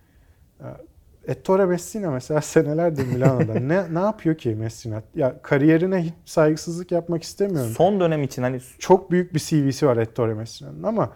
Ettore 1.29 1.65
Messina 1.65 2.11
mesela 2.11 2.41
senelerdir 2.55 3.07
Milano'da. 3.07 3.53
ne 3.53 3.93
ne 3.93 3.99
yapıyor 3.99 4.35
ki 4.35 4.55
Messina? 4.55 5.01
Ya 5.15 5.41
kariyerine 5.41 6.03
hiç 6.03 6.13
saygısızlık 6.25 6.91
yapmak 6.91 7.23
istemiyorum. 7.23 7.71
Son 7.71 7.99
dönem 7.99 8.23
için 8.23 8.43
hani 8.43 8.59
Çok 8.79 9.11
büyük 9.11 9.33
bir 9.33 9.39
CV'si 9.39 9.87
var 9.87 9.97
Ettore 9.97 10.33
Messina'nın 10.33 10.83
ama 10.83 11.11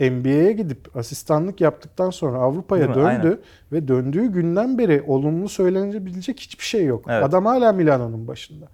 NBA'ye 0.00 0.52
gidip 0.52 0.96
asistanlık 0.96 1.60
yaptıktan 1.60 2.10
sonra 2.10 2.38
Avrupa'ya 2.38 2.88
döndü 2.88 3.04
Aynen. 3.06 3.38
ve 3.72 3.88
döndüğü 3.88 4.26
günden 4.26 4.78
beri 4.78 5.02
olumlu 5.06 5.48
söylenebilecek 5.48 6.40
hiçbir 6.40 6.64
şey 6.64 6.84
yok. 6.84 7.04
Evet. 7.08 7.24
Adam 7.24 7.46
hala 7.46 7.72
Milano'nun 7.72 8.28
başında. 8.28 8.68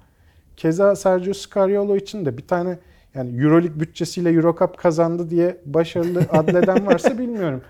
Keza 0.56 0.96
Sergio 0.96 1.34
Scariolo 1.34 1.96
için 1.96 2.24
de 2.24 2.38
bir 2.38 2.46
tane 2.46 2.78
yani 3.14 3.42
Euroleague 3.42 3.80
bütçesiyle 3.80 4.30
Eurocup 4.30 4.78
kazandı 4.78 5.30
diye 5.30 5.56
başarılı 5.66 6.20
adleden 6.30 6.86
varsa 6.86 7.18
bilmiyorum. 7.18 7.62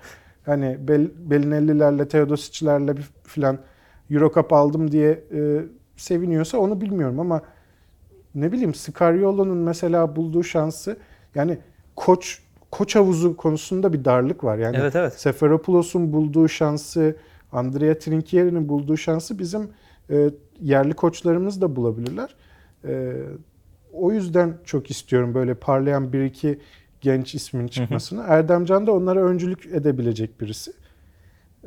Hani 0.47 0.89
Bel, 0.89 1.11
Belinellilerle, 1.17 2.09
Teodosic'lerle 2.09 2.97
bir 2.97 3.11
filan 3.25 3.59
Eurocup 4.11 4.53
aldım 4.53 4.91
diye 4.91 5.25
e, 5.35 5.63
seviniyorsa 5.97 6.59
onu 6.59 6.81
bilmiyorum 6.81 7.21
ama 7.21 7.43
ne 8.35 8.53
bileyim 8.53 8.75
Scariolo'nun 8.75 9.59
mesela 9.59 10.17
bulduğu 10.17 10.43
şansı 10.45 10.97
yani 11.35 11.59
koç 11.97 12.43
koç 12.71 12.97
havuzu 12.97 13.37
konusunda 13.37 13.93
bir 13.93 14.05
darlık 14.05 14.45
var. 14.45 14.59
Yani 14.59 14.77
Evet, 14.77 14.97
evet. 14.97 15.13
Seferopoulos'un 15.13 16.13
bulduğu 16.13 16.49
şansı, 16.49 17.17
Andrea 17.53 17.99
Trinchieri'nin 17.99 18.69
bulduğu 18.69 18.97
şansı 18.97 19.39
bizim 19.39 19.69
e, 20.11 20.31
yerli 20.61 20.95
koçlarımız 20.95 21.61
da 21.61 21.77
bulabilirler. 21.77 22.35
E, 22.85 23.13
o 23.93 24.13
yüzden 24.13 24.55
çok 24.65 24.91
istiyorum 24.91 25.35
böyle 25.35 25.55
parlayan 25.55 26.13
bir 26.13 26.25
iki 26.25 26.59
genç 27.03 27.35
ismin 27.35 27.69
çıkmasını. 27.69 28.25
Erdemcan 28.29 28.87
da 28.87 28.93
onlara 28.93 29.25
öncülük 29.25 29.67
edebilecek 29.67 30.41
birisi. 30.41 30.73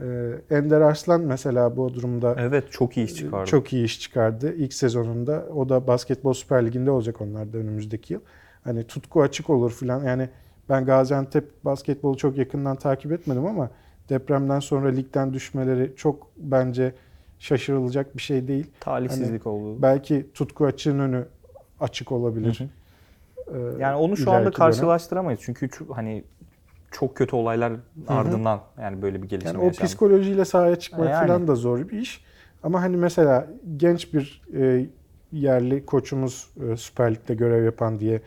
E, 0.02 0.06
Ender 0.50 0.82
Arslan 0.82 1.22
mesela 1.22 1.78
bu 1.78 1.94
durumda 1.94 2.36
evet 2.40 2.72
çok 2.72 2.98
iyi 2.98 3.06
iş 3.06 3.16
çıkardı. 3.16 3.50
çok 3.50 3.74
iyi 3.74 3.86
iş 3.86 4.00
çıkardı. 4.00 4.56
İlk 4.56 4.74
sezonunda 4.74 5.46
o 5.56 5.70
da 5.70 5.88
Basketbol 5.88 6.34
Süper 6.34 6.66
Ligi'nde 6.66 6.92
olacak 6.92 7.22
onlar 7.22 7.54
da 7.54 7.58
önümüzdeki 7.58 8.14
yıl. 8.14 8.22
Hani 8.64 8.84
tutku 8.84 9.22
açık 9.22 9.50
olur 9.50 9.72
filan. 9.72 10.04
Yani 10.04 10.30
ben 10.70 10.86
Gaziantep 10.86 11.66
basketbolu 11.66 12.18
çok 12.18 12.38
yakından 12.38 12.76
takip 12.76 13.12
etmedim 13.12 13.46
ama 13.46 13.70
depremden 14.10 14.60
sonra 14.60 14.90
ligden 14.90 15.34
düşmeleri 15.34 15.94
çok 15.96 16.28
bence 16.38 16.94
şaşırılacak 17.40 18.18
bir 18.18 18.22
şey 18.22 18.48
değil. 18.48 18.68
Talihsizlik 18.80 19.48
oldu. 19.48 19.82
Belki 19.82 20.28
tutku 20.34 20.66
açığın 20.66 21.00
önü 21.00 21.26
açık 21.80 22.12
olabilir. 22.12 22.60
Hı 22.60 22.64
hı. 22.64 22.70
Ee, 23.54 23.58
Yani 23.80 23.96
onu 23.96 24.18
şu 24.18 24.32
anda 24.32 24.40
dönem. 24.42 24.52
karşılaştıramayız. 24.52 25.40
Çünkü 25.44 25.66
ço- 25.66 25.94
hani 25.94 26.24
çok 26.92 27.16
kötü 27.16 27.36
olaylar 27.36 27.74
ardından 28.08 28.62
yani 28.82 29.02
böyle 29.02 29.24
bir 29.24 29.28
gelişme 29.30 29.50
Yani 29.52 29.60
o 29.62 29.66
yaşandı. 29.66 29.86
psikolojiyle 29.88 30.46
sahaya 30.46 30.76
çıkmak 30.76 31.10
Yani. 31.10 31.28
falan 31.28 31.48
da 31.48 31.56
zor 31.56 31.90
bir 31.90 32.00
iş. 32.00 32.24
Ama 32.64 32.82
hani 32.82 32.98
mesela 32.98 33.48
genç 33.78 34.14
bir 34.14 34.42
e, 34.56 34.86
yerli 35.32 35.86
koçumuz 35.86 36.50
e, 36.72 36.78
Süper 36.78 37.12
Lig'de 37.16 37.36
görev 37.36 37.64
yapan 37.66 38.00
diye 38.00 38.22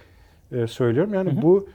e, 0.53 0.67
söylüyorum. 0.67 1.15
Yani 1.15 1.33
Hı 1.33 1.37
hı. 1.39 1.43
bu 1.43 1.69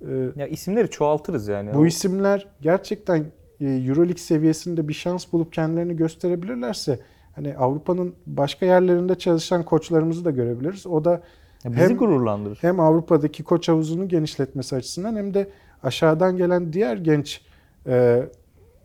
e, 0.00 0.12
Ya 0.36 0.46
isimleri 0.46 0.90
çoğaltırız 0.90 1.48
yani. 1.48 1.74
bu 1.74 1.86
isimler 1.86 2.46
gerçekten 2.60 3.24
e, 3.60 3.64
EuroLeague 3.66 4.16
seviyesinde 4.18 4.88
bir 4.88 4.92
şans 4.94 5.32
bulup 5.32 5.52
kendilerini 5.52 5.96
gösterebilirlerse 5.96 6.98
hani 7.34 7.56
Avrupa'nın 7.56 8.14
başka 8.26 8.66
yerlerinde 8.66 9.14
çalışan 9.14 9.62
koçlarımızı 9.62 10.24
da 10.24 10.30
görebiliriz. 10.30 10.86
O 10.86 11.04
da 11.04 11.22
Ya 11.64 11.72
bizi 11.72 11.82
hem- 11.82 11.96
gururlandırır. 11.96 12.58
hem 12.60 12.80
Avrupa'daki 12.80 13.44
koç 13.44 13.68
havuzunu 13.68 14.08
genişletmesi 14.08 14.76
açısından 14.76 15.16
hem 15.16 15.34
de 15.34 15.50
aşağıdan 15.82 16.36
gelen 16.36 16.72
diğer 16.72 16.96
genç 16.96 17.40
e, 17.86 18.22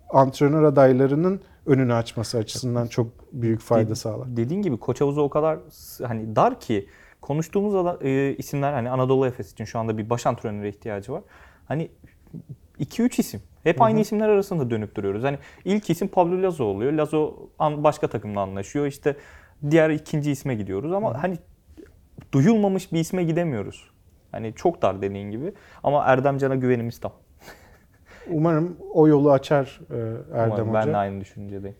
antrenör 0.10 0.64
adaylarının 0.64 1.42
önünü 1.66 1.94
açması 1.94 2.38
açısından 2.38 2.88
çok 2.88 3.08
büyük 3.34 3.60
fayda 3.62 3.96
sağlar. 3.96 4.38
Dediğin 4.38 4.62
gibi 4.62 4.78
koç 4.78 5.02
havuzu 5.02 5.22
o 5.22 5.30
kadar 5.30 5.60
hani 6.04 6.36
dar 6.36 6.60
ki 6.60 6.88
konuştuğumuz 7.22 7.96
e, 8.02 8.36
isimler 8.38 8.74
hani 8.74 8.90
Anadolu 8.90 9.28
Efes 9.28 9.52
için 9.52 9.66
şu 9.66 9.80
anda 9.80 9.98
bir 9.98 10.10
baş 10.10 10.26
antrenöre 10.26 10.70
ihtiyacı 10.70 11.12
var. 11.12 11.22
Hani 11.66 11.92
2-3 12.80 13.20
isim. 13.20 13.42
Hep 13.64 13.82
aynı 13.82 14.00
isimler 14.00 14.30
arasında 14.30 14.70
dönüp 14.70 14.96
duruyoruz. 14.96 15.24
Hani 15.24 15.38
ilk 15.66 15.90
isim 15.90 16.08
Pablo 16.08 16.44
Lazo 16.44 16.64
oluyor. 16.64 16.92
Lazo 16.94 17.36
an- 17.60 17.84
başka 17.84 18.08
takımla 18.08 18.42
anlaşıyor. 18.42 18.86
İşte 18.86 19.16
diğer 19.72 19.90
ikinci 19.90 20.32
isme 20.32 20.56
gidiyoruz 20.56 20.92
ama 20.94 21.24
hani 21.24 21.38
duyulmamış 22.34 22.94
bir 22.94 23.00
isme 23.00 23.24
gidemiyoruz. 23.24 23.90
Hani 24.32 24.54
çok 24.56 24.82
dar 24.82 25.02
dediğin 25.02 25.32
gibi. 25.32 25.54
Ama 25.84 26.04
Erdem 26.06 26.38
Can'a 26.38 26.56
güvenimiz 26.56 27.00
tam. 27.00 27.14
Umarım 28.30 28.78
o 28.94 29.08
yolu 29.08 29.32
açar 29.32 29.80
e, 29.92 29.96
Erdem 30.38 30.52
Umarım 30.52 30.70
Hoca. 30.70 30.74
ben 30.80 30.94
de 30.94 30.98
aynı 30.98 31.22
düşüncedeyim. 31.22 31.76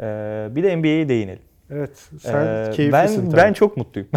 Ee, 0.00 0.48
bir 0.50 0.62
de 0.62 0.76
NBA'ye 0.76 1.08
değinelim. 1.08 1.42
Evet, 1.70 2.08
sen 2.20 2.46
Ee, 2.46 2.70
keyiflisin 2.70 3.22
ben, 3.24 3.30
tabii. 3.30 3.36
ben 3.36 3.52
çok 3.52 3.76
mutluyum. 3.76 4.08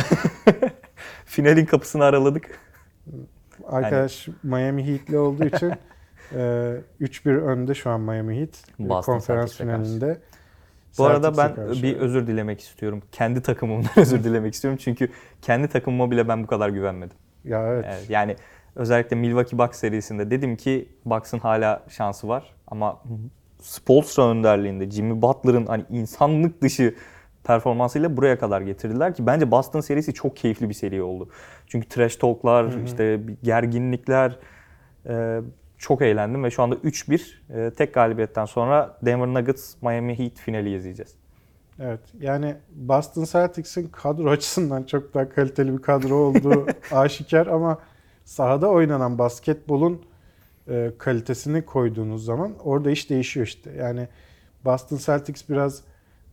Finalin 1.26 1.66
kapısını 1.66 2.04
araladık. 2.04 2.60
Arkadaş 3.68 4.28
Miami 4.44 4.88
Heat'li 4.88 5.18
olduğu 5.18 5.46
için 5.46 5.68
e, 6.36 6.38
3-1 7.02 7.30
önde 7.38 7.74
şu 7.74 7.90
an 7.90 8.02
Miami 8.02 8.40
Heat. 8.40 8.50
E, 8.80 8.90
Boston 8.90 9.14
konferans 9.14 9.58
Celtics'e 9.58 10.00
karşı. 10.00 10.22
Bu 10.98 11.06
arada 11.06 11.38
ben 11.38 11.56
karşı. 11.56 11.84
bir 11.84 11.98
özür 11.98 12.28
dilemek 12.28 12.60
istiyorum. 12.60 13.02
Kendi 13.12 13.42
takımımdan 13.42 13.92
özür 13.96 14.24
dilemek 14.24 14.54
istiyorum. 14.54 14.80
Çünkü 14.84 15.10
kendi 15.42 15.68
takımıma 15.68 16.12
bile 16.12 16.28
ben 16.28 16.44
bu 16.44 16.48
kadar 16.48 16.70
güvenmedim. 16.70 17.18
Ya 17.44 17.68
evet. 17.68 17.86
Evet, 17.88 18.10
yani 18.10 18.36
özellikle 18.76 19.16
Milwaukee 19.16 19.58
Bucks 19.58 19.80
serisinde 19.80 20.32
dedim 20.32 20.56
ki 20.56 20.90
Bucks'ın 21.06 21.40
hala 21.40 21.84
şansı 21.90 22.28
var. 22.28 22.54
Ama 22.68 23.02
Spoelstra 23.62 24.30
önderliğinde 24.30 24.90
Jimmy 24.90 25.22
Butler'ın 25.22 25.66
hani 25.66 25.86
insanlık 25.90 26.62
dışı 26.62 26.96
performansıyla 27.44 28.18
buraya 28.18 28.40
kadar 28.40 28.62
getirdiler 28.62 29.16
ki 29.16 29.28
bence 29.28 29.52
Boston 29.52 29.82
serisi 29.82 30.14
çok 30.14 30.38
keyifli 30.38 30.70
bir 30.70 30.74
seri 30.74 31.04
oldu. 31.04 31.30
Çünkü 31.68 31.90
trash 31.90 32.16
talk'lar, 32.16 32.84
işte 32.86 33.20
gerginlikler 33.44 34.40
e, 35.06 35.42
çok 35.84 36.02
eğlendim 36.02 36.44
ve 36.44 36.52
şu 36.52 36.64
anda 36.64 36.76
3-1 36.76 37.22
e, 37.50 37.72
tek 37.74 37.94
galibiyetten 37.94 38.46
sonra 38.46 38.98
Denver 39.02 39.28
Nuggets 39.28 39.76
Miami 39.82 40.20
Heat 40.20 40.34
finali 40.34 40.76
izleyeceğiz. 40.76 41.16
Evet. 41.80 42.00
Yani 42.20 42.56
Boston 42.76 43.24
Celtics'in 43.24 43.88
kadro 43.88 44.30
açısından 44.30 44.84
çok 44.84 45.14
daha 45.14 45.30
kaliteli 45.30 45.78
bir 45.78 45.82
kadro 45.82 46.16
olduğu 46.16 46.66
aşikar 46.92 47.48
ama 47.48 47.80
sahada 48.26 48.70
oynanan 48.70 49.18
basketbolun 49.18 50.02
e, 50.70 50.92
kalitesini 50.98 51.66
koyduğunuz 51.66 52.26
zaman 52.26 52.54
orada 52.64 52.92
iş 52.92 53.10
değişiyor 53.10 53.48
işte. 53.48 53.72
Yani 53.72 54.08
Boston 54.66 54.98
Celtics 54.98 55.50
biraz 55.50 55.82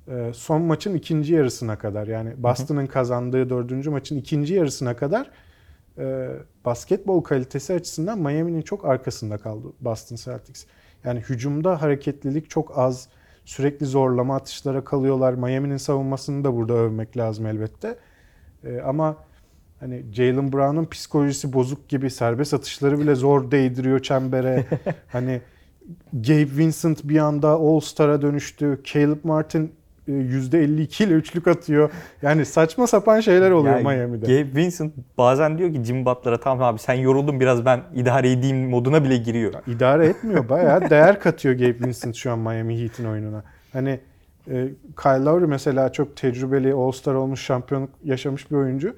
e, 0.08 0.30
son 0.34 0.62
maçın 0.62 0.94
ikinci 0.94 1.34
yarısına 1.34 1.78
kadar 1.78 2.06
yani 2.06 2.32
Boston'ın 2.36 2.86
kazandığı 2.86 3.50
dördüncü 3.50 3.90
maçın 3.90 4.16
ikinci 4.16 4.54
yarısına 4.54 4.96
kadar 4.96 5.30
e, 6.00 6.28
basketbol 6.64 7.20
kalitesi 7.20 7.72
açısından 7.74 8.18
Miami'nin 8.18 8.62
çok 8.62 8.84
arkasında 8.84 9.38
kaldı 9.38 9.68
Boston 9.80 10.16
Celtics. 10.16 10.66
Yani 11.04 11.20
hücumda 11.20 11.82
hareketlilik 11.82 12.50
çok 12.50 12.78
az. 12.78 13.08
Sürekli 13.44 13.86
zorlama 13.86 14.36
atışlara 14.36 14.84
kalıyorlar. 14.84 15.34
Miami'nin 15.34 15.76
savunmasını 15.76 16.44
da 16.44 16.56
burada 16.56 16.72
övmek 16.72 17.16
lazım 17.16 17.46
elbette. 17.46 17.98
E, 18.64 18.80
ama 18.80 19.16
hani 19.80 20.04
Jalen 20.12 20.52
Brown'un 20.52 20.84
psikolojisi 20.84 21.52
bozuk 21.52 21.88
gibi 21.88 22.10
serbest 22.10 22.54
atışları 22.54 23.00
bile 23.00 23.14
zor 23.14 23.50
değdiriyor 23.50 24.02
çembere. 24.02 24.66
hani 25.08 25.40
Gabe 26.12 26.56
Vincent 26.56 27.04
bir 27.04 27.18
anda 27.18 27.48
All-Star'a 27.48 28.22
dönüştü. 28.22 28.80
Caleb 28.84 29.24
Martin 29.24 29.72
%52 30.10 31.04
ile 31.04 31.14
üçlük 31.14 31.48
atıyor. 31.48 31.90
Yani 32.22 32.46
saçma 32.46 32.86
sapan 32.86 33.20
şeyler 33.20 33.50
oluyor 33.50 33.76
Yani 33.76 33.96
Miami'de. 33.96 34.26
Gabe 34.26 34.54
Vincent 34.54 34.92
bazen 35.18 35.58
diyor 35.58 35.74
ki 35.74 35.84
Jimmy 35.84 36.04
Butler'a 36.04 36.40
tamam 36.40 36.62
abi 36.62 36.78
sen 36.78 36.94
yoruldun 36.94 37.40
biraz 37.40 37.64
ben 37.64 37.80
idare 37.94 38.32
edeyim 38.32 38.70
moduna 38.70 39.04
bile 39.04 39.16
giriyor. 39.16 39.54
İdare 39.66 40.06
etmiyor. 40.06 40.48
Bayağı 40.48 40.90
değer 40.90 41.20
katıyor 41.20 41.54
Gabe 41.54 41.86
Vincent 41.86 42.16
şu 42.16 42.32
an 42.32 42.38
Miami 42.38 42.82
Heat'in 42.82 43.04
oyununa. 43.04 43.42
Hani 43.72 44.00
e, 44.50 44.68
Kyle 45.02 45.24
Lowry 45.24 45.46
mesela 45.46 45.92
çok 45.92 46.16
tecrübeli 46.16 46.72
All-Star 46.74 47.14
olmuş, 47.14 47.40
şampiyonluk 47.40 47.90
yaşamış 48.04 48.50
bir 48.50 48.56
oyuncu. 48.56 48.96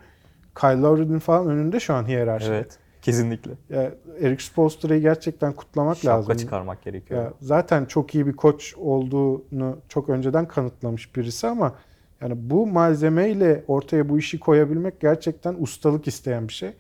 Kyle 0.61 0.81
Lowry'nin 0.81 1.19
falan 1.19 1.49
önünde 1.49 1.81
şu 1.81 1.95
an 1.95 2.09
hiyerarşide. 2.09 2.57
Evet. 2.57 2.79
Kesinlikle. 3.03 3.51
Ya, 3.71 3.93
Eric 4.21 4.45
Spoelstra'yı 4.45 5.01
gerçekten 5.01 5.53
kutlamak 5.53 5.97
Şapka 5.97 6.19
lazım. 6.19 6.37
çıkarmak 6.37 6.83
gerekiyor. 6.83 7.23
Ya, 7.23 7.33
zaten 7.41 7.85
çok 7.85 8.15
iyi 8.15 8.27
bir 8.27 8.33
koç 8.33 8.75
olduğunu 8.77 9.79
çok 9.89 10.09
önceden 10.09 10.49
kanıtlamış 10.49 11.17
birisi 11.17 11.47
ama 11.47 11.75
yani 12.21 12.35
bu 12.37 12.67
malzemeyle 12.67 13.65
ortaya 13.69 14.09
bu 14.09 14.19
işi 14.19 14.41
koyabilmek 14.41 15.01
gerçekten 15.01 15.57
ustalık 15.59 16.09
isteyen 16.09 16.49
bir 16.49 16.53
şey. 16.53 16.71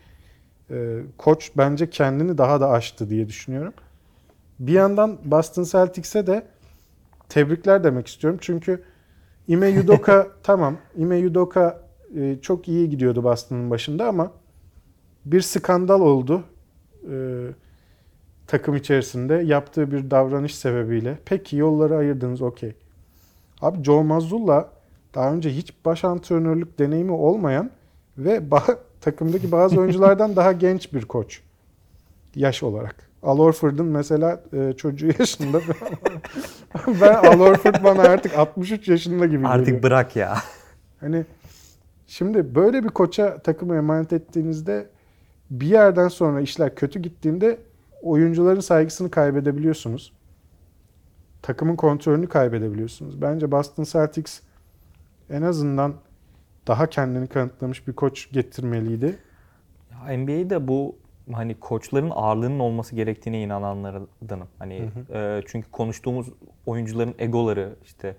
Ee, 0.70 1.00
koç 1.18 1.50
bence 1.56 1.90
kendini 1.90 2.38
daha 2.38 2.61
da 2.61 2.70
aştı 2.70 3.11
diye 3.11 3.28
düşünüyorum. 3.28 3.72
Bir 4.58 4.72
yandan 4.72 5.18
Boston 5.24 5.64
Celtics'e 5.64 6.26
de 6.26 6.46
tebrikler 7.28 7.85
demek 7.85 8.06
istiyorum. 8.06 8.38
Çünkü 8.42 8.82
Ime 9.48 9.80
Udoka 9.80 10.26
tamam 10.42 10.76
Ime 10.96 11.26
Udoka 11.26 11.80
e, 12.16 12.38
çok 12.42 12.68
iyi 12.68 12.90
gidiyordu 12.90 13.24
Boston'ın 13.24 13.70
başında 13.70 14.08
ama 14.08 14.32
bir 15.24 15.40
skandal 15.40 16.00
oldu 16.00 16.42
e, 17.11 17.14
takım 18.46 18.76
içerisinde 18.76 19.35
yaptığı 19.35 19.92
bir 19.92 20.11
davranış 20.11 20.54
sebebiyle. 20.54 21.18
Peki 21.24 21.56
yolları 21.56 21.96
ayırdınız 21.96 22.42
okey. 22.42 22.72
Abi 23.62 23.85
Joe 23.85 24.02
Mazzulla 24.02 24.68
daha 25.14 25.32
önce 25.32 25.50
hiç 25.50 25.74
baş 25.85 26.04
antrenörlük 26.04 26.78
deneyimi 26.78 27.12
olmayan 27.12 27.70
ve 28.18 28.37
ba- 28.37 28.76
takımdaki 29.00 29.52
bazı 29.52 29.80
oyunculardan 29.80 30.37
daha 30.37 30.52
genç 30.52 30.92
bir 30.92 31.02
koç. 31.04 31.40
Yaş 32.35 32.62
olarak. 32.62 32.96
Al 33.22 33.38
Horford'un 33.38 33.87
mesela 33.87 34.42
e, 34.52 34.72
çocuğu 34.76 35.06
yaşında. 35.18 35.61
ben 37.00 37.14
Al 37.14 37.38
Horford 37.40 37.85
bana 37.85 38.02
artık 38.02 38.38
63 38.38 38.88
yaşında 38.88 39.26
gibi 39.26 39.35
geliyor. 39.37 39.50
Artık 39.50 39.82
bırak 39.82 40.16
ya. 40.16 40.37
Hani 41.00 41.24
şimdi 42.06 42.54
böyle 42.54 42.85
bir 42.85 42.88
koça 42.88 43.38
takımı 43.38 43.76
emanet 43.76 44.12
ettiğinizde 44.12 44.87
bir 45.52 45.66
yerden 45.66 46.08
sonra 46.08 46.40
işler 46.40 46.74
kötü 46.74 47.02
gittiğinde 47.02 47.58
oyuncuların 48.02 48.60
saygısını 48.60 49.10
kaybedebiliyorsunuz. 49.10 50.12
Takımın 51.42 51.76
kontrolünü 51.76 52.28
kaybedebiliyorsunuz. 52.28 53.22
Bence 53.22 53.50
Boston 53.50 53.84
Celtics 53.84 54.40
en 55.30 55.42
azından 55.42 55.94
daha 56.66 56.86
kendini 56.86 57.26
kanıtlamış 57.26 57.88
bir 57.88 57.92
koç 57.92 58.32
getirmeliydi. 58.32 59.18
NBA'de 60.08 60.68
bu 60.68 60.96
hani 61.32 61.60
koçların 61.60 62.10
ağırlığının 62.14 62.58
olması 62.58 62.96
gerektiğine 62.96 63.42
inananlardanım. 63.42 64.48
Hani 64.58 64.90
e, 65.14 65.42
çünkü 65.46 65.70
konuştuğumuz 65.70 66.26
oyuncuların 66.66 67.14
egoları 67.18 67.76
işte 67.84 68.16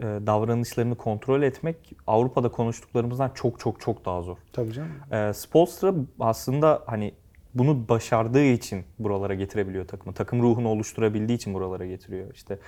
davranışlarını 0.00 0.94
kontrol 0.94 1.42
etmek 1.42 1.76
Avrupa'da 2.06 2.48
konuştuklarımızdan 2.48 3.30
çok 3.34 3.60
çok 3.60 3.80
çok 3.80 4.04
daha 4.04 4.22
zor. 4.22 4.36
Tabii 4.52 4.72
canım. 4.72 4.90
E, 5.12 5.32
Spoelstra 5.32 5.94
aslında 6.20 6.82
hani 6.86 7.14
bunu 7.54 7.88
başardığı 7.88 8.44
için 8.44 8.84
buralara 8.98 9.34
getirebiliyor 9.34 9.86
takımı. 9.86 10.14
Takım 10.14 10.42
ruhunu 10.42 10.68
oluşturabildiği 10.68 11.36
için 11.36 11.54
buralara 11.54 11.86
getiriyor. 11.86 12.26
İşte 12.34 12.58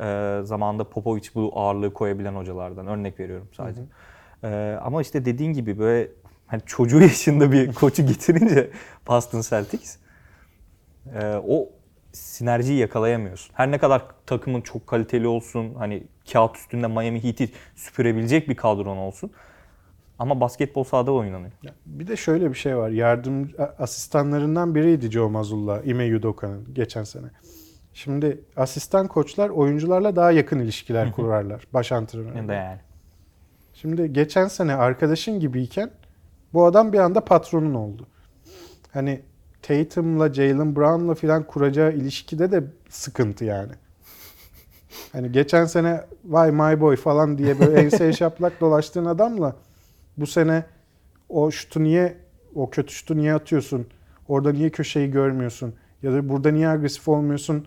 e, 0.00 0.40
zamanında 0.44 0.84
Popovic 0.84 1.28
bu 1.34 1.52
ağırlığı 1.54 1.92
koyabilen 1.92 2.34
hocalardan 2.34 2.86
örnek 2.86 3.20
veriyorum 3.20 3.48
sadece. 3.52 3.82
E, 4.44 4.78
ama 4.82 5.02
işte 5.02 5.24
dediğin 5.24 5.52
gibi 5.52 5.78
böyle 5.78 6.10
hani 6.46 6.62
çocuğu 6.66 7.00
yaşında 7.00 7.52
bir 7.52 7.72
koçu 7.74 8.06
getirince 8.06 8.70
Boston 9.08 9.40
Celtics 9.40 9.96
e, 11.14 11.34
o 11.48 11.68
sinerjiyi 12.16 12.78
yakalayamıyorsun. 12.78 13.54
Her 13.54 13.70
ne 13.70 13.78
kadar 13.78 14.02
takımın 14.26 14.60
çok 14.60 14.86
kaliteli 14.86 15.26
olsun, 15.26 15.74
hani 15.74 16.02
kağıt 16.32 16.56
üstünde 16.56 16.86
Miami 16.86 17.24
Heat'i 17.24 17.50
süpürebilecek 17.74 18.48
bir 18.48 18.56
kadron 18.56 18.96
olsun. 18.96 19.30
Ama 20.18 20.40
basketbol 20.40 20.84
sahada 20.84 21.12
oynanıyor. 21.12 21.52
Bir 21.86 22.06
de 22.06 22.16
şöyle 22.16 22.50
bir 22.50 22.54
şey 22.54 22.76
var. 22.76 22.90
Yardım 22.90 23.50
asistanlarından 23.78 24.74
biriydi 24.74 25.10
Joe 25.10 25.28
Mazzulla, 25.28 25.82
Ime 25.82 26.16
Udoka'nın 26.16 26.74
geçen 26.74 27.04
sene. 27.04 27.26
Şimdi 27.94 28.40
asistan 28.56 29.08
koçlar 29.08 29.48
oyuncularla 29.48 30.16
daha 30.16 30.30
yakın 30.30 30.58
ilişkiler 30.58 31.12
kurarlar. 31.12 31.66
Baş 31.72 31.92
antrenör. 31.92 32.34
Ne 32.34 32.48
de 32.48 32.52
yani. 32.52 32.80
Şimdi 33.74 34.12
geçen 34.12 34.48
sene 34.48 34.74
arkadaşın 34.74 35.40
gibiyken 35.40 35.90
bu 36.52 36.64
adam 36.64 36.92
bir 36.92 36.98
anda 36.98 37.20
patronun 37.20 37.74
oldu. 37.74 38.06
Hani 38.92 39.22
Tatum'la 39.66 40.34
Jalen 40.34 40.76
Brown'la 40.76 41.14
filan 41.14 41.46
kuracağı 41.46 41.92
ilişkide 41.92 42.52
de 42.52 42.64
sıkıntı 42.88 43.44
yani. 43.44 43.72
Hani 45.12 45.32
geçen 45.32 45.64
sene 45.64 46.04
vay 46.24 46.52
my 46.52 46.80
boy 46.80 46.96
falan 46.96 47.38
diye 47.38 47.60
böyle 47.60 47.80
enseye 47.80 48.12
şaplak 48.22 48.60
dolaştığın 48.60 49.04
adamla 49.04 49.56
bu 50.16 50.26
sene 50.26 50.64
o 51.28 51.50
şutu 51.50 51.82
niye 51.82 52.16
o 52.54 52.70
kötü 52.70 52.94
şutu 52.94 53.16
niye 53.16 53.34
atıyorsun? 53.34 53.86
Orada 54.28 54.52
niye 54.52 54.70
köşeyi 54.70 55.10
görmüyorsun? 55.10 55.74
Ya 56.02 56.12
da 56.12 56.28
burada 56.28 56.50
niye 56.50 56.68
agresif 56.68 57.08
olmuyorsun? 57.08 57.66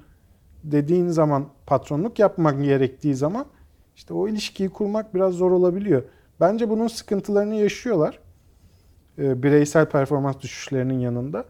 Dediğin 0.64 1.08
zaman 1.08 1.50
patronluk 1.66 2.20
yapmak 2.20 2.64
gerektiği 2.64 3.16
zaman 3.16 3.46
işte 3.96 4.14
o 4.14 4.28
ilişkiyi 4.28 4.70
kurmak 4.70 5.16
biraz 5.16 5.34
zor 5.34 5.52
olabiliyor. 5.52 6.04
Bence 6.40 6.70
bunun 6.70 6.88
sıkıntılarını 6.88 7.56
yaşıyorlar. 7.56 8.20
Ee, 9.18 9.44
bireysel 9.44 9.86
performans 9.86 10.40
düşüşlerinin 10.40 11.00
yanında. 11.00 11.46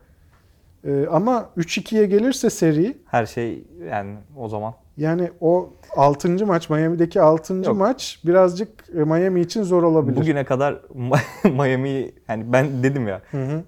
Ee, 0.86 1.06
ama 1.12 1.50
3-2'ye 1.58 2.06
gelirse 2.06 2.50
seri 2.50 2.98
Her 3.06 3.26
şey 3.26 3.64
yani 3.90 4.16
o 4.38 4.48
zaman 4.48 4.74
yani 4.98 5.30
o 5.42 5.70
6. 5.96 6.46
maç 6.46 6.70
Miami'deki 6.70 7.22
6. 7.22 7.54
Yok. 7.56 7.78
maç 7.78 8.20
birazcık 8.26 8.70
e, 8.96 9.04
Miami 9.04 9.42
için 9.42 9.64
zor 9.64 9.84
olabilir. 9.84 10.18
bugüne 10.18 10.44
kadar 10.44 10.82
Miami 11.44 12.12
yani 12.28 12.54
ben 12.54 12.84
dedim 12.84 13.08
ya 13.08 13.22
Hı 13.32 13.44
hı. 13.46 13.64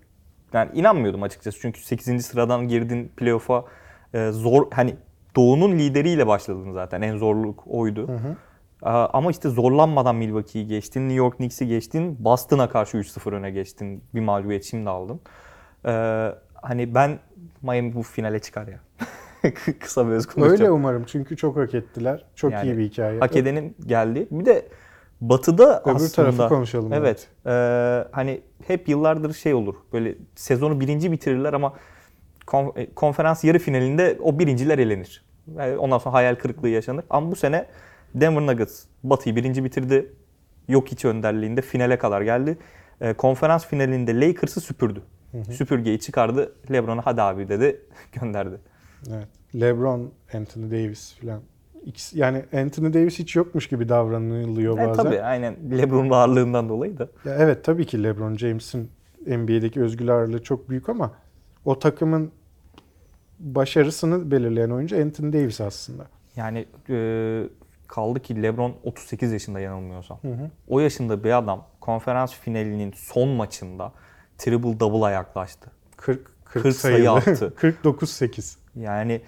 yani 0.54 0.70
inanmıyordum 0.74 1.24
açıkçası 1.24 1.60
çünkü 1.62 1.82
8. 1.82 2.26
sıradan 2.26 2.68
girdin 2.68 3.12
playoff'a 3.18 3.66
e, 4.14 4.32
zor 4.32 4.72
hani 4.72 4.96
Doğu'nun 5.36 5.72
lideriyle 5.72 6.28
başladın 6.28 6.74
zaten 6.74 7.02
en 7.02 7.18
zorluk 7.18 7.64
oydu. 7.68 8.08
Hı 8.08 8.14
hı. 8.14 8.36
Aa, 8.82 9.08
Ama 9.14 9.32
işte 9.32 9.50
zorlanmadan 9.50 10.16
Milwaukee'yi 10.16 10.68
geçtin, 10.68 11.02
New 11.02 11.16
York 11.16 11.38
Knicks'i 11.38 11.68
geçtin, 11.68 12.24
Boston'a 12.24 12.70
karşı 12.70 12.98
3-0 12.98 13.32
öne 13.36 13.52
geçtin. 13.52 14.04
Bir 14.16 14.20
mağlubiyet 14.22 14.64
şimdi 14.64 14.90
aldın. 14.90 15.20
Ee, 15.86 16.32
hani 16.62 16.96
ben 16.96 17.20
Miami 17.62 17.96
bu 17.96 18.04
finale 18.04 18.40
çıkar 18.40 18.68
ya. 18.68 18.80
Kısa 19.80 20.08
bir 20.08 20.12
öz 20.12 20.26
konuşacağım. 20.26 20.62
Öyle 20.62 20.72
umarım 20.72 21.04
çünkü 21.08 21.38
çok 21.38 21.58
hak 21.58 21.74
ettiler. 21.74 22.26
Çok 22.36 22.52
Yani 22.52 22.66
iyi 22.66 22.78
bir 22.78 22.84
hikaye. 22.84 23.20
Hak 23.20 23.36
edenin 23.36 23.76
geldi. 23.88 24.28
Bir 24.32 24.46
de 24.46 24.68
Batı'da 25.22 25.82
Öbür 25.82 25.92
aslında... 25.96 26.12
tarafı 26.12 26.56
konuşalım. 26.56 26.94
Evet. 26.94 27.28
Ee, 27.46 27.50
hani 28.12 28.42
hep 28.68 28.90
yıllardır 28.90 29.34
şey 29.34 29.54
olur. 29.54 29.76
Böyle 29.94 30.16
sezonu 30.36 30.80
birinci 30.80 31.12
bitirirler 31.12 31.54
ama 31.54 31.74
e, 32.76 32.94
konferans 32.94 33.44
yarı 33.44 33.60
finalinde 33.60 34.18
o 34.24 34.40
birinciler 34.40 34.80
elenir. 34.80 35.26
Yani 35.58 35.78
ondan 35.78 35.98
sonra 35.98 36.14
hayal 36.14 36.36
kırıklığı 36.36 36.70
yaşanır. 36.70 37.06
Ama 37.10 37.32
bu 37.32 37.36
sene 37.36 37.66
Denver 38.16 38.42
Nuggets 38.42 38.84
Batı'yı 39.04 39.36
birinci 39.36 39.64
bitirdi. 39.64 40.14
Yok 40.68 40.88
hiç 40.88 41.06
önderliğinde 41.06 41.62
finale 41.62 41.98
kadar 41.98 42.22
geldi. 42.22 42.58
Ee, 43.02 43.14
konferans 43.14 43.66
finalinde 43.66 44.20
Lakers'ı 44.20 44.62
süpürdü. 44.62 45.04
Süpürgeyi 45.52 46.00
çıkardı. 46.00 46.54
LeBron'a 46.72 47.02
hadi 47.06 47.22
abi 47.22 47.50
dedi 47.50 47.82
gönderdi. 48.22 48.58
Evet. 49.10 49.28
LeBron, 49.56 50.12
Anthony 50.34 50.72
Davis 50.72 51.14
falan. 51.14 51.42
İkisi, 51.86 52.20
yani 52.20 52.46
Anthony 52.54 52.94
Davis 52.94 53.20
hiç 53.20 53.36
yokmuş 53.36 53.68
gibi 53.68 53.90
davranılıyor 53.90 54.78
E, 54.78 54.88
bazen. 54.88 55.04
tabii 55.04 55.22
aynen 55.22 55.56
LeBron'un 55.78 56.10
ağırlığından 56.10 56.70
dolayı 56.70 56.98
da. 56.98 57.08
Ya 57.26 57.36
evet 57.40 57.64
tabii 57.64 57.86
ki 57.86 58.04
LeBron 58.04 58.36
James'in 58.36 58.90
NBA'deki 59.28 59.82
özgür 59.82 60.08
ağırlığı 60.08 60.44
çok 60.44 60.70
büyük 60.70 60.90
ama 60.90 61.12
o 61.66 61.80
takımın 61.80 62.32
başarısını 63.40 64.32
belirleyen 64.32 64.70
oyuncu 64.70 65.02
Anthony 65.02 65.34
Davis 65.34 65.62
aslında. 65.62 66.06
Yani 66.36 66.66
e, 66.90 67.44
kaldı 67.88 68.20
ki 68.20 68.44
LeBron 68.44 68.74
38 68.84 69.32
yaşında 69.32 69.60
yanılmıyorsam. 69.60 70.18
Hı 70.22 70.28
hı. 70.28 70.50
O 70.68 70.80
yaşında 70.80 71.24
bir 71.24 71.38
adam 71.38 71.66
konferans 71.80 72.34
finalinin 72.34 72.92
son 72.96 73.30
maçında 73.30 73.92
triple 74.44 74.80
double'a 74.80 75.12
yaklaştı. 75.12 75.72
40 75.98 76.32
40, 76.46 76.64
40 76.64 76.76
sayı 76.76 77.12
attı. 77.12 77.54
49-8. 77.62 78.58
Yani 78.76 79.22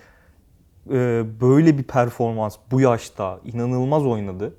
e, 0.91 1.23
böyle 1.41 1.77
bir 1.77 1.83
performans 1.83 2.57
bu 2.71 2.81
yaşta 2.81 3.39
inanılmaz 3.43 4.05
oynadı. 4.05 4.53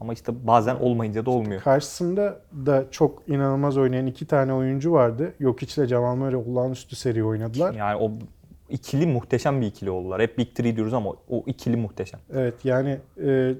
Ama 0.00 0.12
işte 0.12 0.46
bazen 0.46 0.74
olmayınca 0.74 1.26
da 1.26 1.30
olmuyor. 1.30 1.62
Karşısında 1.62 2.40
da 2.66 2.84
çok 2.90 3.22
inanılmaz 3.28 3.76
oynayan 3.76 4.06
iki 4.06 4.26
tane 4.26 4.52
oyuncu 4.52 4.92
vardı. 4.92 5.34
Jokic 5.40 5.80
ile 5.80 5.88
Jamal 5.88 6.16
Murray 6.16 6.36
olağanüstü 6.36 6.96
seri 6.96 7.24
oynadılar. 7.24 7.74
Yani 7.74 7.96
o 7.96 8.12
ikili 8.68 9.06
muhteşem 9.06 9.60
bir 9.60 9.66
ikili 9.66 9.90
oldular. 9.90 10.22
Hep 10.22 10.38
Big 10.38 10.54
Three 10.54 10.76
diyoruz 10.76 10.94
ama 10.94 11.10
o 11.28 11.44
ikili 11.46 11.76
muhteşem. 11.76 12.20
Evet 12.32 12.54
yani 12.64 12.98
e, 13.24 13.54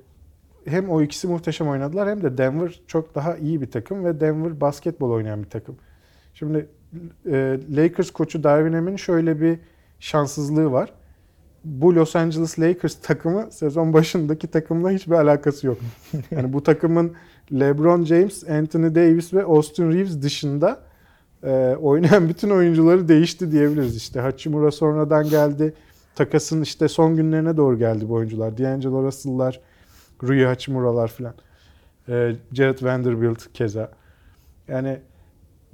hem 0.66 0.90
o 0.90 1.03
ikisi 1.03 1.29
muhteşem 1.29 1.68
oynadılar 1.68 2.09
hem 2.09 2.22
de 2.22 2.38
Denver 2.38 2.81
çok 2.87 3.14
daha 3.14 3.37
iyi 3.37 3.61
bir 3.61 3.70
takım 3.70 4.05
ve 4.05 4.20
Denver 4.20 4.61
basketbol 4.61 5.11
oynayan 5.11 5.42
bir 5.42 5.51
takım. 5.51 5.77
Şimdi 6.38 6.68
e, 7.27 7.59
Lakers 7.77 8.11
koçu 8.11 8.44
Darvin 8.44 8.72
Ham'in 8.72 8.96
şöyle 8.96 9.40
bir 9.40 9.59
şanssızlığı 10.01 10.72
var. 10.72 10.92
Bu 11.64 11.94
Los 11.94 12.16
Angeles 12.16 12.59
Lakers 12.59 12.94
takımı 12.94 13.53
sezon 13.53 13.92
başındaki 13.92 14.46
takımla 14.46 14.90
hiçbir 14.90 15.12
alakası 15.12 15.66
yok. 15.66 15.79
Yani 16.31 16.53
bu 16.53 16.62
takımın 16.62 17.12
LeBron 17.53 18.05
James, 18.05 18.49
Anthony 18.49 18.94
Davis 18.94 19.35
ve 19.35 19.44
Austin 19.44 19.92
Reeves 19.92 20.22
dışında 20.22 20.81
e, 21.42 21.77
oynayan 21.81 22.29
bütün 22.29 22.51
oyuncuları 22.51 23.09
değişti 23.09 23.53
diyebiliriz. 23.53 23.96
İşte 23.96 24.20
Hachimura 24.20 24.70
sonradan 24.70 25.29
geldi. 25.29 25.75
Takasın 26.14 26.62
işte 26.62 26.88
son 26.88 27.16
günlerine 27.16 27.57
doğru 27.57 27.79
geldi 27.79 28.09
bu 28.09 28.14
oyuncular. 28.14 28.59
D'Angelo 28.59 29.03
Russell'lar, 29.03 29.61
Rui 30.22 30.44
Hachimura'lar 30.44 31.09
falan. 31.09 31.35
E, 32.09 32.37
Jared 32.53 32.83
Vanderbilt 32.83 33.53
keza. 33.53 33.90
Yani 34.68 35.01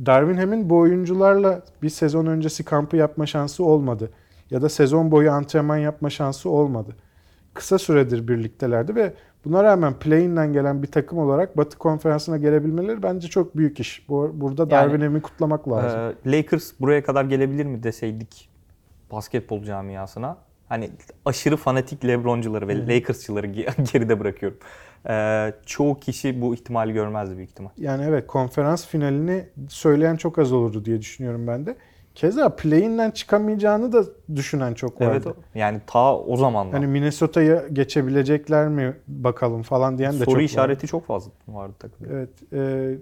Ham'in 0.06 0.70
bu 0.70 0.78
oyuncularla 0.78 1.62
bir 1.82 1.88
sezon 1.88 2.26
öncesi 2.26 2.64
kampı 2.64 2.96
yapma 2.96 3.26
şansı 3.26 3.64
olmadı. 3.64 4.10
Ya 4.50 4.62
da 4.62 4.68
sezon 4.68 5.10
boyu 5.10 5.30
antrenman 5.30 5.76
yapma 5.76 6.10
şansı 6.10 6.50
olmadı. 6.50 6.96
Kısa 7.54 7.78
süredir 7.78 8.28
birliktelerdi 8.28 8.94
ve 8.94 9.12
Buna 9.44 9.64
rağmen 9.64 9.94
play-in'den 9.94 10.52
gelen 10.52 10.82
bir 10.82 10.86
takım 10.86 11.18
olarak 11.18 11.56
Batı 11.56 11.78
konferansına 11.78 12.36
gelebilmeleri 12.36 13.02
bence 13.02 13.28
çok 13.28 13.56
büyük 13.56 13.80
iş. 13.80 14.08
Bu, 14.08 14.30
burada 14.34 14.70
Darwin 14.70 15.00
Ham'i 15.00 15.22
kutlamak 15.22 15.68
lazım. 15.68 16.00
Ee, 16.00 16.36
Lakers 16.36 16.72
buraya 16.80 17.02
kadar 17.02 17.24
gelebilir 17.24 17.66
mi 17.66 17.82
deseydik 17.82 18.48
basketbol 19.12 19.62
camiasına. 19.62 20.36
Hani 20.68 20.90
aşırı 21.24 21.56
fanatik 21.56 22.04
LeBroncuları 22.04 22.68
ve 22.68 22.86
Lakers'çıları 22.86 23.46
ge- 23.46 23.92
geride 23.92 24.20
bırakıyorum. 24.20 24.58
Ee, 25.08 25.52
çoğu 25.66 26.00
kişi 26.00 26.40
bu 26.40 26.54
ihtimali 26.54 26.92
görmezdi 26.92 27.36
büyük 27.36 27.50
ihtimal. 27.50 27.70
Yani 27.78 28.04
evet 28.04 28.26
konferans 28.26 28.86
finalini 28.86 29.46
söyleyen 29.68 30.16
çok 30.16 30.38
az 30.38 30.52
olurdu 30.52 30.84
diye 30.84 31.00
düşünüyorum 31.00 31.46
ben 31.46 31.66
de. 31.66 31.76
Keza 32.14 32.56
play-in'den 32.56 33.10
çıkamayacağını 33.10 33.92
da 33.92 34.04
düşünen 34.36 34.74
çok 34.74 35.00
vardı. 35.00 35.34
Evet. 35.36 35.36
Yani 35.54 35.80
ta 35.86 36.18
o 36.18 36.36
zamandan. 36.36 36.72
Hani 36.72 36.86
Minnesota'ya 36.86 37.68
geçebilecekler 37.72 38.68
mi 38.68 38.94
bakalım 39.08 39.62
falan 39.62 39.98
diyen 39.98 40.12
de 40.12 40.18
çok 40.18 40.24
Soru 40.24 40.34
vardı. 40.34 40.44
işareti 40.44 40.86
çok 40.86 41.06
fazla 41.06 41.30
vardı 41.48 41.74
takımda. 41.78 42.12
Evet. 42.12 42.28
e, 42.52 42.94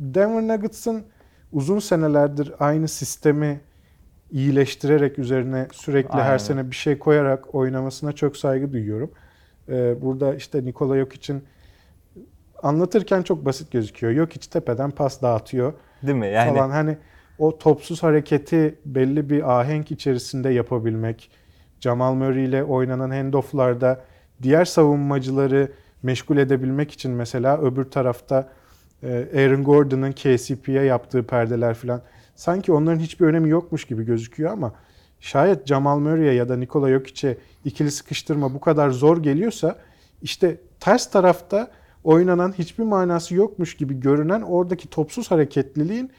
Denver 0.00 0.56
Nuggets'ın 0.56 1.04
uzun 1.52 1.78
senelerdir 1.78 2.52
aynı 2.60 2.88
sistemi 2.88 3.60
iyileştirerek 4.30 5.18
üzerine 5.18 5.66
sürekli 5.72 6.10
Aynen. 6.10 6.24
her 6.24 6.38
sene 6.38 6.70
bir 6.70 6.76
şey 6.76 6.98
koyarak 6.98 7.54
oynamasına 7.54 8.12
çok 8.12 8.36
saygı 8.36 8.72
duyuyorum. 8.72 9.10
E, 9.68 10.02
burada 10.02 10.34
işte 10.34 10.64
Nikola 10.64 10.96
Jokic'in 10.96 11.44
anlatırken 12.62 13.22
çok 13.22 13.44
basit 13.44 13.72
gözüküyor. 13.72 14.12
Jokic 14.12 14.50
tepeden 14.50 14.90
pas 14.90 15.22
dağıtıyor 15.22 15.72
Değil 16.02 16.18
mi? 16.18 16.26
Yani 16.26 16.54
falan. 16.54 16.70
Hani 16.70 16.96
o 17.38 17.58
topsuz 17.58 18.02
hareketi 18.02 18.78
belli 18.84 19.30
bir 19.30 19.60
ahenk 19.60 19.90
içerisinde 19.90 20.50
yapabilmek, 20.50 21.30
Jamal 21.80 22.14
Murray 22.14 22.44
ile 22.44 22.64
oynanan 22.64 23.10
handoff'larda 23.10 24.00
diğer 24.42 24.64
savunmacıları 24.64 25.72
meşgul 26.02 26.36
edebilmek 26.36 26.90
için 26.90 27.12
mesela 27.12 27.58
öbür 27.58 27.84
tarafta 27.84 28.48
e, 29.02 29.28
Aaron 29.36 29.64
Gordon'ın 29.64 30.12
KCP'ye 30.12 30.82
yaptığı 30.82 31.26
perdeler 31.26 31.74
falan 31.74 32.02
sanki 32.34 32.72
onların 32.72 32.98
hiçbir 32.98 33.26
önemi 33.26 33.48
yokmuş 33.48 33.84
gibi 33.84 34.04
gözüküyor 34.04 34.52
ama 34.52 34.72
şayet 35.24 35.66
Jamal 35.66 35.98
Murray'e 35.98 36.32
ya 36.32 36.48
da 36.48 36.56
Nikola 36.56 36.90
Jokic'e 36.90 37.36
ikili 37.64 37.90
sıkıştırma 37.90 38.54
bu 38.54 38.60
kadar 38.60 38.90
zor 38.90 39.22
geliyorsa 39.22 39.76
işte 40.22 40.60
ters 40.80 41.10
tarafta 41.10 41.70
oynanan 42.04 42.52
hiçbir 42.58 42.84
manası 42.84 43.34
yokmuş 43.34 43.76
gibi 43.76 44.00
görünen 44.00 44.42
oradaki 44.42 44.88
topsuz 44.88 45.30
hareketliliğin 45.30 46.10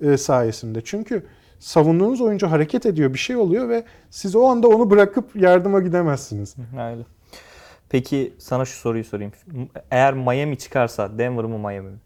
e, 0.00 0.16
sayesinde. 0.16 0.80
Çünkü 0.84 1.26
savunduğunuz 1.58 2.20
oyuncu 2.20 2.50
hareket 2.50 2.86
ediyor, 2.86 3.12
bir 3.14 3.18
şey 3.18 3.36
oluyor 3.36 3.68
ve 3.68 3.84
siz 4.10 4.36
o 4.36 4.44
anda 4.46 4.68
onu 4.68 4.90
bırakıp 4.90 5.36
yardıma 5.36 5.80
gidemezsiniz. 5.80 6.56
öyle. 6.72 7.02
Peki 7.88 8.32
sana 8.38 8.64
şu 8.64 8.76
soruyu 8.76 9.04
sorayım. 9.04 9.32
Eğer 9.90 10.14
Miami 10.14 10.58
çıkarsa 10.58 11.18
Denver 11.18 11.44
mı 11.44 11.58
Miami 11.58 11.90
mi? 11.90 11.98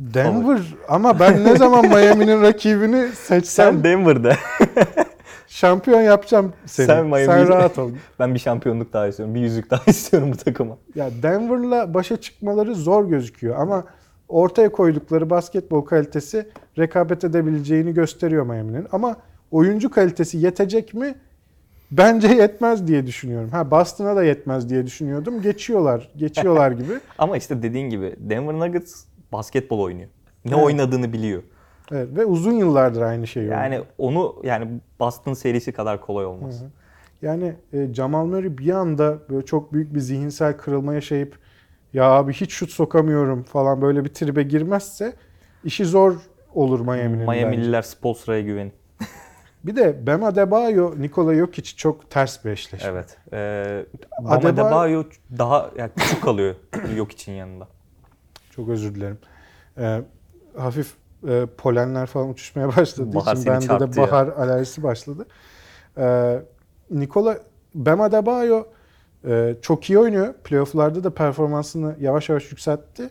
Denver 0.00 0.60
ama 0.88 1.20
ben 1.20 1.44
ne 1.44 1.56
zaman 1.56 1.88
Miami'nin 1.88 2.42
rakibini 2.42 3.08
seçsem 3.14 3.74
Sen 3.74 3.84
Denver'da. 3.84 4.36
şampiyon 5.56 6.00
yapacağım 6.02 6.52
seni. 6.66 6.86
Sen 6.86 6.96
Sen, 6.96 7.06
Miami'yi- 7.06 7.48
rahat 7.48 7.78
ol. 7.78 7.90
ben 8.18 8.34
bir 8.34 8.38
şampiyonluk 8.38 8.92
daha 8.92 9.06
istiyorum. 9.06 9.34
Bir 9.34 9.40
yüzük 9.40 9.70
daha 9.70 9.82
istiyorum 9.86 10.30
bu 10.32 10.36
takıma. 10.36 10.76
Ya 10.94 11.10
Denver'la 11.22 11.94
başa 11.94 12.16
çıkmaları 12.20 12.74
zor 12.74 13.08
gözüküyor 13.08 13.56
ama 13.58 13.84
ortaya 14.28 14.72
koydukları 14.72 15.30
basketbol 15.30 15.80
kalitesi 15.82 16.48
rekabet 16.78 17.24
edebileceğini 17.24 17.94
gösteriyor 17.94 18.46
Miami'nin. 18.46 18.86
Ama 18.92 19.16
oyuncu 19.50 19.90
kalitesi 19.90 20.38
yetecek 20.38 20.94
mi? 20.94 21.14
Bence 21.90 22.28
yetmez 22.28 22.86
diye 22.86 23.06
düşünüyorum. 23.06 23.50
Ha 23.50 23.70
Boston'a 23.70 24.16
da 24.16 24.24
yetmez 24.24 24.70
diye 24.70 24.86
düşünüyordum. 24.86 25.42
Geçiyorlar, 25.42 26.10
geçiyorlar 26.16 26.70
gibi. 26.80 26.92
Ama 27.18 27.36
işte 27.36 27.62
dediğin 27.62 27.90
gibi 27.90 28.14
Denver 28.18 28.54
Nuggets 28.54 29.04
basketbol 29.32 29.78
oynuyor. 29.80 30.08
Ne 30.44 30.54
Evet. 30.54 30.64
oynadığını 30.64 31.12
biliyor. 31.12 31.42
Evet 31.90 32.08
ve 32.16 32.24
uzun 32.24 32.52
yıllardır 32.52 33.02
aynı 33.02 33.26
şeyi 33.26 33.42
oynuyor. 33.44 33.62
Yani 33.62 33.80
onu 33.98 34.36
yani 34.44 34.80
Boston 35.00 35.34
serisi 35.34 35.72
kadar 35.72 36.00
kolay 36.00 36.26
olmaz. 36.26 36.60
Hı 36.60 36.64
hı. 36.64 36.68
Yani 37.22 37.54
e, 37.72 37.94
Jamal 37.94 38.26
Murray 38.26 38.58
bir 38.58 38.70
anda 38.72 39.18
böyle 39.30 39.46
çok 39.46 39.72
büyük 39.72 39.94
bir 39.94 40.00
zihinsel 40.00 40.56
kırılma 40.56 40.94
yaşayıp 40.94 41.38
ya 41.92 42.04
abi 42.04 42.32
hiç 42.32 42.52
şut 42.52 42.70
sokamıyorum 42.70 43.42
falan 43.42 43.82
böyle 43.82 44.04
bir 44.04 44.08
tribe 44.14 44.42
girmezse 44.42 45.12
işi 45.64 45.84
zor 45.84 46.14
olur 46.54 46.80
Miami'nin. 46.80 47.30
Miami'liler 47.30 47.82
Spolstra'ya 47.82 48.40
güvenin. 48.40 48.72
Bir 49.64 49.76
de 49.76 50.06
Bam 50.06 50.24
Adebayo, 50.24 50.94
Nikola 50.98 51.34
Jokic 51.34 51.76
çok 51.76 52.10
ters 52.10 52.44
bir 52.44 52.50
eşleşme. 52.50 52.88
Evet. 52.90 53.18
Ee, 53.32 53.84
Bam 54.18 54.32
Adebayo- 54.32 54.48
Adebayo 54.48 55.04
daha 55.38 55.70
yani 55.78 55.90
küçük 55.96 56.22
kalıyor 56.22 56.54
yok 56.96 57.12
için 57.12 57.32
yanında. 57.32 57.68
Çok 58.50 58.68
özür 58.68 58.94
dilerim. 58.94 59.18
Ee, 59.78 60.00
hafif 60.56 60.94
e, 61.28 61.46
polenler 61.58 62.06
falan 62.06 62.28
uçuşmaya 62.28 62.76
başladığı 62.76 63.14
Bahar 63.14 63.36
için 63.36 63.46
bende 63.46 63.62
de 63.62 63.66
çarptı 63.66 64.00
ya. 64.00 64.06
bahar 64.06 64.28
alerjisi 64.28 64.82
başladı. 64.82 65.26
Ee, 65.98 66.42
Nikola 66.90 67.38
Bam 67.74 68.00
Adebayo 68.00 68.64
e, 69.24 69.56
çok 69.62 69.90
iyi 69.90 69.98
oynuyor. 69.98 70.34
Playoff'larda 70.44 71.04
da 71.04 71.10
performansını 71.10 71.96
yavaş 72.00 72.28
yavaş 72.28 72.50
yükseltti. 72.50 73.10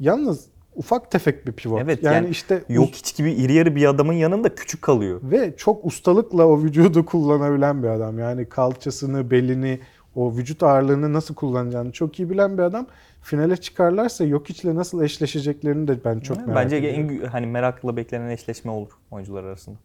Yalnız 0.00 0.46
ufak 0.74 1.10
tefek 1.10 1.46
bir 1.46 1.52
pivot. 1.52 1.80
Evet, 1.82 2.02
yani, 2.02 2.14
yani 2.14 2.28
işte 2.28 2.64
Yok 2.68 2.88
hiç 2.88 3.16
gibi 3.16 3.32
iri 3.32 3.52
yarı 3.52 3.76
bir 3.76 3.86
adamın 3.88 4.12
yanında 4.12 4.54
küçük 4.54 4.82
kalıyor. 4.82 5.20
ve 5.22 5.56
çok 5.56 5.84
ustalıkla 5.84 6.46
o 6.46 6.62
vücudu 6.62 7.04
kullanabilen 7.04 7.82
bir 7.82 7.88
adam. 7.88 8.18
Yani 8.18 8.48
kalçasını, 8.48 9.30
belini, 9.30 9.80
o 10.14 10.36
vücut 10.36 10.62
ağırlığını 10.62 11.12
nasıl 11.12 11.34
kullanacağını 11.34 11.92
çok 11.92 12.20
iyi 12.20 12.30
bilen 12.30 12.58
bir 12.58 12.62
adam. 12.62 12.86
Finale 13.26 13.56
çıkarlarsa 13.56 14.26
Jokic'le 14.26 14.74
nasıl 14.74 15.02
eşleşeceklerini 15.02 15.88
de 15.88 15.96
ben 16.04 16.20
çok 16.20 16.36
merak 16.46 16.56
Bence 16.64 16.76
ediyorum. 16.76 17.00
en 17.00 17.08
gü- 17.08 17.26
hani 17.26 17.46
merakla 17.46 17.96
beklenen 17.96 18.30
eşleşme 18.30 18.70
olur 18.70 18.90
oyuncular 19.10 19.44
arasında. 19.44 19.76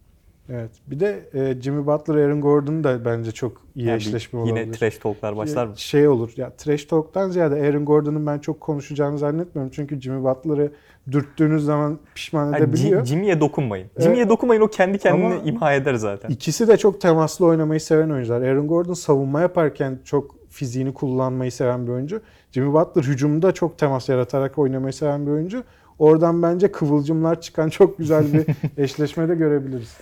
Evet. 0.50 0.72
Bir 0.88 1.00
de 1.00 1.30
e, 1.34 1.62
Jimmy 1.62 1.86
Butler, 1.88 2.16
Aaron 2.16 2.42
Gordon 2.42 2.84
da 2.84 3.06
bence 3.06 3.32
çok 3.32 3.62
iyi 3.76 3.88
Yani 3.88 3.96
bir- 4.00 4.02
eşleşme 4.06 4.40
Yine 4.40 4.52
olabilir. 4.52 4.74
trash 4.74 4.98
talklar 4.98 5.38
başlar 5.38 5.66
mı? 5.66 5.74
Şey 5.78 6.08
olur. 6.08 6.32
Ya 6.38 6.50
trash 6.58 6.86
talk'tan 6.86 7.30
ziyade 7.30 7.56
Aaron 7.56 7.86
Gordon'un 7.86 8.26
ben 8.28 8.40
çok 8.40 8.62
konuşacağını 8.62 9.18
zannetmiyorum. 9.18 9.72
Çünkü 9.76 10.02
Jimmy 10.02 10.24
Butler'ı 10.24 10.72
dürttüğünüz 11.12 11.66
zaman 11.66 12.00
pişman 12.16 12.46
Yani 12.46 12.58
edebiliyor. 12.58 13.02
Jim- 13.02 13.06
Jimmy'ye 13.06 13.40
dokunmayın. 13.40 13.88
Evet. 13.96 14.04
Jimmy'ye 14.04 14.30
dokunmayın 14.30 14.62
o 14.62 14.68
kendi 14.68 14.98
kendini 14.98 15.50
imha 15.50 15.74
eder 15.74 15.94
zaten. 15.94 16.30
İkisi 16.30 16.68
de 16.68 16.78
çok 16.78 17.02
temaslı 17.02 17.46
oynamayı 17.46 17.80
seven 17.82 18.10
oyuncular. 18.10 18.42
Aaron 18.42 18.68
Gordon 18.68 18.94
savunma 18.94 19.42
yaparken 19.42 20.00
çok 20.06 20.41
fiziğini 20.52 20.94
kullanmayı 20.94 21.52
seven 21.52 21.88
bir 21.88 21.92
oyuncu. 21.92 22.22
Jimmy 22.52 22.74
Butler 22.74 23.04
hücumda 23.04 23.52
çok 23.52 23.78
temas 23.78 24.10
yaratarak 24.10 24.58
oynamayı 24.58 24.94
seven 24.94 25.26
bir 25.26 25.32
oyuncu. 25.32 25.64
Oradan 26.00 26.44
bence 26.44 26.72
kıvılcımlar 26.72 27.42
çıkan 27.42 27.70
çok 27.80 27.98
güzel 27.98 28.34
bir 28.34 28.46
eşleşme 28.84 29.30
de 29.30 29.36
görebiliriz. 29.36 29.98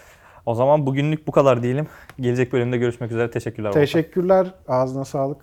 O 0.45 0.55
zaman 0.55 0.85
bugünlük 0.85 1.27
bu 1.27 1.31
kadar 1.31 1.63
diyelim. 1.63 1.87
Gelecek 2.19 2.53
bölümde 2.53 2.77
görüşmek 2.77 3.11
üzere. 3.11 3.31
Teşekkürler. 3.31 3.69
Volkan. 3.69 3.81
Teşekkürler. 3.81 4.53
Ağzına 4.67 5.05
sağlık. 5.05 5.37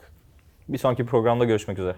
Bir 0.69 0.79
sonraki 0.79 1.07
programda 1.07 1.45
görüşmek 1.45 1.79
üzere. 1.79 1.97